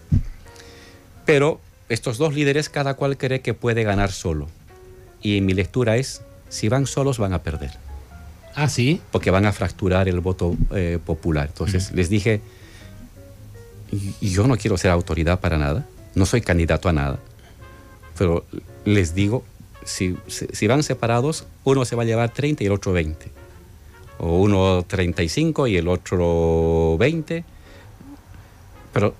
Pero 1.25 1.59
estos 1.89 2.17
dos 2.17 2.33
líderes, 2.33 2.69
cada 2.69 2.95
cual 2.95 3.17
cree 3.17 3.41
que 3.41 3.53
puede 3.53 3.83
ganar 3.83 4.11
solo. 4.11 4.47
Y 5.21 5.41
mi 5.41 5.53
lectura 5.53 5.97
es, 5.97 6.21
si 6.49 6.69
van 6.69 6.85
solos 6.87 7.17
van 7.19 7.33
a 7.33 7.43
perder, 7.43 7.71
Ah, 8.55 8.69
sí. 8.69 9.01
porque 9.11 9.29
van 9.29 9.45
a 9.45 9.51
fracturar 9.53 10.07
el 10.07 10.19
voto 10.21 10.55
eh, 10.73 10.97
popular. 11.05 11.47
Entonces 11.47 11.91
les 11.91 12.09
dije, 12.09 12.41
yo 14.21 14.47
no 14.47 14.57
quiero 14.57 14.77
ser 14.77 14.91
autoridad 14.91 15.39
para 15.39 15.57
nada, 15.57 15.85
no 16.15 16.25
soy 16.25 16.41
candidato 16.41 16.89
a 16.89 16.93
nada, 16.93 17.19
pero 18.17 18.45
les 18.85 19.13
digo, 19.15 19.43
si, 19.85 20.15
si- 20.27 20.47
si 20.51 20.67
van 20.67 20.83
separados, 20.83 21.45
uno 21.63 21.85
se 21.85 21.95
va 21.95 22.03
a 22.03 22.05
llevar 22.05 22.33
30 22.33 22.63
y 22.63 22.67
el 22.67 22.73
otro 22.73 22.91
20. 22.93 23.31
O 24.19 24.39
uno 24.41 24.83
35 24.87 25.67
y 25.67 25.77
el 25.77 25.87
otro 25.87 26.97
20, 26.99 27.43
pero 28.93 29.13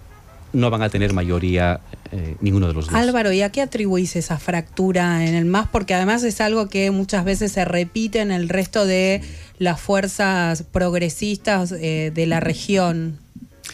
no 0.54 0.70
van 0.70 0.82
a 0.82 0.90
tener 0.90 1.14
mayoría 1.14 1.82
eh, 2.12 2.36
ninguno 2.42 2.68
de 2.68 2.74
los 2.74 2.86
dos. 2.88 2.96
Álvaro, 2.96 3.32
¿y 3.32 3.42
a 3.42 3.52
qué 3.52 3.62
atribuís 3.62 4.16
esa 4.16 4.40
fractura 4.40 5.26
en 5.28 5.36
el 5.36 5.46
MAS? 5.46 5.68
Porque 5.72 5.94
además 5.94 6.24
es 6.24 6.42
algo 6.42 6.68
que 6.68 6.90
muchas 6.90 7.26
veces 7.26 7.52
se 7.52 7.64
repite 7.66 8.22
en 8.22 8.32
el 8.32 8.50
resto 8.50 8.86
de 8.86 9.22
las 9.60 9.80
fuerzas 9.80 10.64
progresistas 10.64 11.72
eh, 11.74 12.12
de 12.16 12.26
la 12.26 12.40
región. 12.40 13.20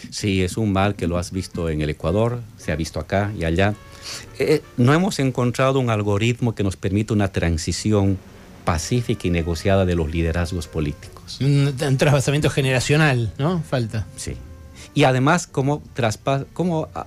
Sí, 0.09 0.41
es 0.43 0.57
un 0.57 0.71
mal 0.73 0.95
que 0.95 1.07
lo 1.07 1.17
has 1.17 1.31
visto 1.31 1.69
en 1.69 1.81
el 1.81 1.89
Ecuador, 1.89 2.41
se 2.57 2.71
ha 2.71 2.75
visto 2.75 2.99
acá 2.99 3.31
y 3.37 3.43
allá. 3.45 3.73
Eh, 4.39 4.61
no 4.77 4.93
hemos 4.93 5.19
encontrado 5.19 5.79
un 5.79 5.89
algoritmo 5.89 6.53
que 6.55 6.63
nos 6.63 6.75
permita 6.75 7.13
una 7.13 7.29
transición 7.31 8.17
pacífica 8.65 9.27
y 9.27 9.31
negociada 9.31 9.85
de 9.85 9.95
los 9.95 10.11
liderazgos 10.11 10.67
políticos. 10.67 11.39
Un, 11.41 11.73
un 11.79 11.97
trasvasamiento 11.97 12.49
generacional, 12.49 13.33
¿no? 13.37 13.61
Falta. 13.61 14.05
Sí. 14.17 14.35
Y 14.93 15.03
además, 15.05 15.47
¿cómo, 15.47 15.81
traspa- 15.95 16.45
cómo, 16.53 16.87
ah, 16.95 17.05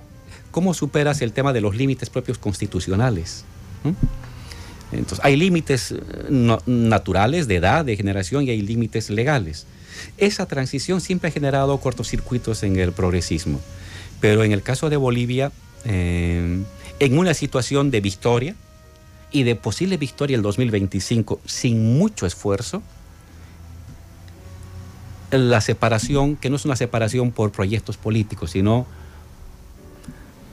cómo 0.51 0.73
superas 0.73 1.21
el 1.21 1.31
tema 1.33 1.53
de 1.53 1.61
los 1.61 1.75
límites 1.75 2.09
propios 2.09 2.37
constitucionales? 2.37 3.43
¿Mm? 3.83 4.95
Entonces, 4.95 5.19
hay 5.23 5.35
límites 5.35 5.91
eh, 5.91 5.97
no- 6.29 6.61
naturales 6.65 7.47
de 7.47 7.55
edad, 7.57 7.85
de 7.85 7.95
generación 7.97 8.43
y 8.45 8.49
hay 8.51 8.61
límites 8.61 9.09
legales. 9.09 9.65
Esa 10.17 10.45
transición 10.45 11.01
siempre 11.01 11.29
ha 11.29 11.31
generado 11.31 11.77
cortocircuitos 11.79 12.63
en 12.63 12.77
el 12.77 12.91
progresismo. 12.91 13.59
Pero 14.19 14.43
en 14.43 14.51
el 14.51 14.63
caso 14.63 14.89
de 14.89 14.97
Bolivia, 14.97 15.51
eh, 15.85 16.63
en 16.99 17.17
una 17.17 17.33
situación 17.33 17.91
de 17.91 18.01
victoria 18.01 18.55
y 19.31 19.43
de 19.43 19.55
posible 19.55 19.97
victoria 19.97 20.35
el 20.35 20.41
2025 20.41 21.39
sin 21.45 21.97
mucho 21.97 22.25
esfuerzo, 22.25 22.81
la 25.31 25.61
separación, 25.61 26.37
que 26.37 26.49
no 26.49 26.55
es 26.55 26.65
una 26.65 26.75
separación 26.75 27.31
por 27.31 27.51
proyectos 27.51 27.97
políticos, 27.97 28.51
sino 28.51 28.87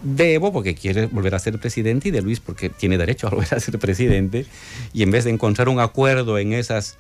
de 0.03 0.35
Evo 0.35 0.53
porque 0.53 0.75
quiere 0.75 1.07
volver 1.07 1.35
a 1.35 1.39
ser 1.39 1.59
presidente 1.59 2.09
y 2.09 2.11
de 2.11 2.21
Luis 2.21 2.39
porque 2.41 2.69
tiene 2.69 2.99
derecho 2.99 3.27
a 3.27 3.31
volver 3.31 3.55
a 3.55 3.61
ser 3.61 3.79
presidente 3.79 4.47
y 4.93 5.03
en 5.03 5.11
vez 5.11 5.25
de 5.25 5.31
encontrar 5.31 5.69
un 5.69 5.81
acuerdo 5.81 6.39
en 6.39 6.53
esas 6.53 6.97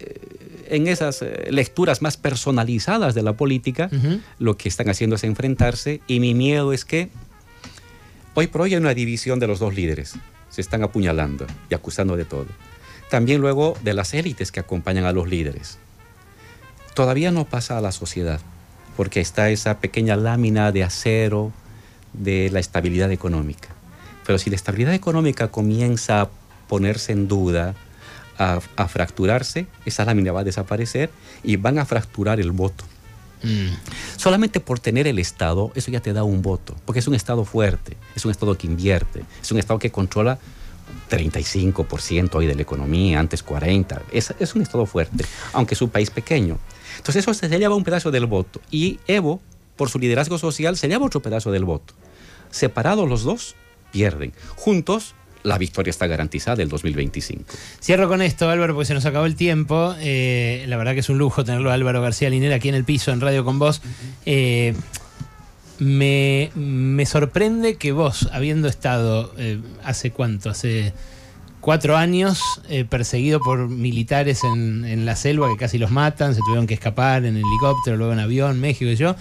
eh, 0.00 0.20
en 0.70 0.88
esas 0.88 1.22
eh, 1.22 1.48
lecturas 1.50 2.02
más 2.02 2.16
personalizadas 2.16 3.14
de 3.14 3.22
la 3.22 3.34
política, 3.34 3.90
lo 4.38 4.56
que 4.56 4.68
están 4.68 4.88
haciendo 4.88 5.16
es 5.16 5.24
enfrentarse 5.24 6.00
y 6.06 6.20
mi 6.20 6.34
miedo 6.34 6.72
es 6.72 6.84
que 6.84 7.10
hoy 8.34 8.46
por 8.46 8.62
hoy 8.62 8.74
hay 8.74 8.80
una 8.80 8.94
división 8.94 9.38
de 9.38 9.46
los 9.46 9.58
dos 9.58 9.74
líderes, 9.74 10.14
se 10.50 10.60
están 10.60 10.82
apuñalando 10.82 11.46
y 11.70 11.74
acusando 11.74 12.16
de 12.16 12.24
todo. 12.24 12.46
También 13.10 13.40
luego 13.40 13.76
de 13.82 13.94
las 13.94 14.14
élites 14.14 14.50
que 14.50 14.60
acompañan 14.60 15.04
a 15.04 15.12
los 15.12 15.28
líderes. 15.28 15.78
Todavía 16.94 17.30
no 17.30 17.44
pasa 17.44 17.78
a 17.78 17.80
la 17.80 17.92
sociedad, 17.92 18.40
porque 18.96 19.20
está 19.20 19.50
esa 19.50 19.78
pequeña 19.78 20.16
lámina 20.16 20.72
de 20.72 20.82
acero 20.82 21.52
de 22.12 22.50
la 22.50 22.60
estabilidad 22.60 23.12
económica. 23.12 23.68
Pero 24.26 24.38
si 24.38 24.50
la 24.50 24.56
estabilidad 24.56 24.94
económica 24.94 25.48
comienza 25.48 26.22
a 26.22 26.30
ponerse 26.68 27.12
en 27.12 27.28
duda, 27.28 27.74
a, 28.38 28.60
a 28.76 28.88
fracturarse, 28.88 29.66
esa 29.84 30.04
lámina 30.04 30.32
va 30.32 30.40
a 30.40 30.44
desaparecer 30.44 31.10
y 31.42 31.56
van 31.56 31.78
a 31.78 31.84
fracturar 31.84 32.40
el 32.40 32.52
voto. 32.52 32.84
Mm. 33.42 33.68
Solamente 34.16 34.60
por 34.60 34.78
tener 34.80 35.06
el 35.06 35.18
Estado, 35.18 35.70
eso 35.74 35.90
ya 35.90 36.00
te 36.00 36.12
da 36.12 36.24
un 36.24 36.42
voto, 36.42 36.74
porque 36.84 37.00
es 37.00 37.08
un 37.08 37.14
Estado 37.14 37.44
fuerte, 37.44 37.96
es 38.14 38.24
un 38.24 38.30
Estado 38.30 38.56
que 38.56 38.66
invierte, 38.66 39.24
es 39.40 39.52
un 39.52 39.58
Estado 39.58 39.78
que 39.78 39.90
controla 39.90 40.38
35% 41.10 42.34
hoy 42.34 42.46
de 42.46 42.54
la 42.54 42.62
economía, 42.62 43.20
antes 43.20 43.44
40%. 43.44 44.00
Es, 44.12 44.34
es 44.38 44.54
un 44.54 44.62
Estado 44.62 44.86
fuerte, 44.86 45.24
aunque 45.52 45.74
es 45.74 45.82
un 45.82 45.90
país 45.90 46.10
pequeño. 46.10 46.58
Entonces 46.96 47.22
eso 47.22 47.34
se 47.34 47.48
lleva 47.48 47.74
un 47.74 47.84
pedazo 47.84 48.10
del 48.10 48.26
voto. 48.26 48.60
Y 48.70 48.98
Evo, 49.06 49.40
por 49.76 49.90
su 49.90 49.98
liderazgo 49.98 50.38
social, 50.38 50.76
se 50.76 50.88
lleva 50.88 51.06
otro 51.06 51.20
pedazo 51.20 51.50
del 51.52 51.64
voto. 51.64 51.94
Separados 52.50 53.08
los 53.08 53.22
dos, 53.22 53.54
pierden. 53.92 54.32
Juntos, 54.56 55.14
la 55.46 55.58
victoria 55.58 55.90
está 55.90 56.06
garantizada 56.06 56.62
el 56.62 56.68
2025. 56.68 57.44
Cierro 57.80 58.08
con 58.08 58.20
esto, 58.20 58.50
Álvaro, 58.50 58.74
porque 58.74 58.86
se 58.86 58.94
nos 58.94 59.06
acabó 59.06 59.26
el 59.26 59.36
tiempo. 59.36 59.94
Eh, 60.00 60.64
la 60.66 60.76
verdad 60.76 60.94
que 60.94 61.00
es 61.00 61.08
un 61.08 61.18
lujo 61.18 61.44
tenerlo 61.44 61.70
a 61.70 61.74
Álvaro 61.74 62.02
García 62.02 62.28
Linera 62.28 62.56
aquí 62.56 62.68
en 62.68 62.74
el 62.74 62.84
piso, 62.84 63.12
en 63.12 63.20
Radio 63.20 63.44
con 63.44 63.58
vos. 63.58 63.80
Eh, 64.26 64.74
me, 65.78 66.50
me 66.56 67.06
sorprende 67.06 67.76
que 67.76 67.92
vos, 67.92 68.28
habiendo 68.32 68.66
estado 68.66 69.32
eh, 69.38 69.60
hace 69.84 70.10
cuánto, 70.10 70.50
hace 70.50 70.92
cuatro 71.60 71.96
años, 71.96 72.40
perseguido 72.88 73.40
por 73.40 73.68
militares 73.68 74.42
en, 74.44 74.84
en 74.84 75.04
la 75.04 75.16
selva 75.16 75.48
que 75.48 75.56
casi 75.56 75.78
los 75.78 75.90
matan, 75.90 76.34
se 76.34 76.40
tuvieron 76.40 76.66
que 76.66 76.74
escapar 76.74 77.24
en 77.24 77.36
helicóptero, 77.36 77.96
luego 77.96 78.12
en 78.12 78.20
avión, 78.20 78.60
México 78.60 78.90
y 78.90 78.96
yo, 78.96 79.16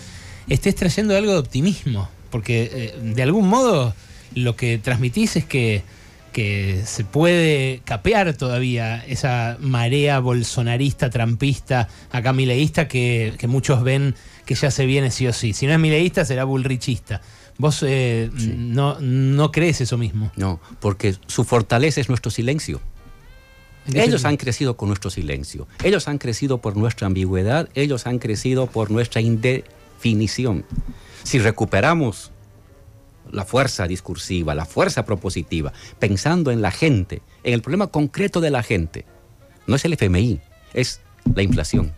estés 0.47 0.75
trayendo 0.75 1.15
algo 1.15 1.31
de 1.31 1.39
optimismo, 1.39 2.07
porque 2.29 2.93
de 3.01 3.23
algún 3.23 3.47
modo 3.47 3.95
lo 4.35 4.55
que 4.55 4.77
transmitís 4.77 5.37
es 5.37 5.45
que 5.45 5.83
que 6.35 6.83
se 6.85 7.05
puede 7.05 7.79
capear 7.85 8.33
todavía 8.33 9.01
esa 9.05 9.55
marea 9.61 10.19
bolsonarista, 10.19 11.09
trampista, 11.09 11.87
acá 12.11 12.33
mileísta 12.33 12.89
que, 12.89 13.35
que 13.37 13.47
muchos 13.47 13.81
ven 13.83 14.15
que 14.45 14.53
ya 14.53 14.69
se 14.69 14.85
viene 14.85 15.11
sí 15.11 15.25
o 15.27 15.31
sí. 15.31 15.53
Si 15.53 15.65
no 15.65 15.71
es 15.71 15.79
mileísta, 15.79 16.25
será 16.25 16.43
bullrichista. 16.43 17.21
Vos 17.57 17.81
eh, 17.87 18.29
no, 18.33 18.99
no 18.99 19.53
crees 19.53 19.79
eso 19.79 19.97
mismo. 19.97 20.29
No, 20.35 20.59
porque 20.81 21.15
su 21.25 21.45
fortaleza 21.45 22.01
es 22.01 22.09
nuestro 22.09 22.29
silencio. 22.29 22.81
¿En 23.87 23.93
qué 23.93 24.03
Ellos 24.03 24.25
han 24.25 24.35
crecido 24.35 24.75
con 24.75 24.89
nuestro 24.89 25.11
silencio. 25.11 25.69
Ellos 25.85 26.09
han 26.09 26.17
crecido 26.17 26.57
por 26.57 26.75
nuestra 26.75 27.07
ambigüedad. 27.07 27.69
Ellos 27.75 28.07
han 28.07 28.19
crecido 28.19 28.67
por 28.67 28.91
nuestra 28.91 29.21
indefinición. 29.21 30.65
Si 31.23 31.39
recuperamos 31.39 32.33
la 33.35 33.45
fuerza 33.45 33.87
discursiva, 33.87 34.55
la 34.55 34.65
fuerza 34.65 35.05
propositiva, 35.05 35.73
pensando 35.99 36.51
en 36.51 36.61
la 36.61 36.71
gente, 36.71 37.21
en 37.43 37.53
el 37.53 37.61
problema 37.61 37.87
concreto 37.87 38.41
de 38.41 38.49
la 38.49 38.63
gente, 38.63 39.05
no 39.67 39.75
es 39.75 39.85
el 39.85 39.93
FMI, 39.93 40.39
es 40.73 41.01
la 41.33 41.43
inflación, 41.43 41.91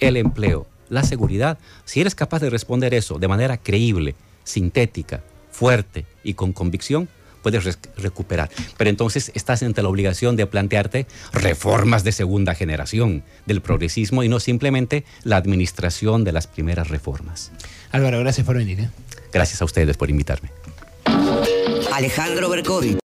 el 0.00 0.16
empleo, 0.16 0.66
la 0.88 1.04
seguridad. 1.04 1.58
Si 1.84 2.00
eres 2.00 2.14
capaz 2.14 2.40
de 2.40 2.50
responder 2.50 2.94
eso 2.94 3.18
de 3.18 3.28
manera 3.28 3.56
creíble, 3.56 4.14
sintética, 4.44 5.22
fuerte 5.50 6.06
y 6.24 6.34
con 6.34 6.52
convicción, 6.52 7.08
puedes 7.42 7.78
recuperar. 7.96 8.50
Pero 8.76 8.88
entonces 8.88 9.32
estás 9.34 9.62
ante 9.62 9.82
la 9.82 9.88
obligación 9.88 10.36
de 10.36 10.46
plantearte 10.46 11.06
reformas 11.32 12.04
de 12.04 12.12
segunda 12.12 12.54
generación 12.54 13.24
del 13.46 13.60
progresismo 13.60 14.22
y 14.22 14.28
no 14.28 14.40
simplemente 14.40 15.04
la 15.24 15.36
administración 15.36 16.24
de 16.24 16.32
las 16.32 16.46
primeras 16.46 16.88
reformas. 16.88 17.50
Álvaro, 17.90 18.20
gracias 18.20 18.46
por 18.46 18.56
venir. 18.56 18.80
¿eh? 18.80 18.90
Gracias 19.32 19.60
a 19.60 19.64
ustedes 19.64 19.96
por 19.96 20.08
invitarme. 20.08 20.50
Alejandro 21.92 22.48
Berkovich, 22.48 23.02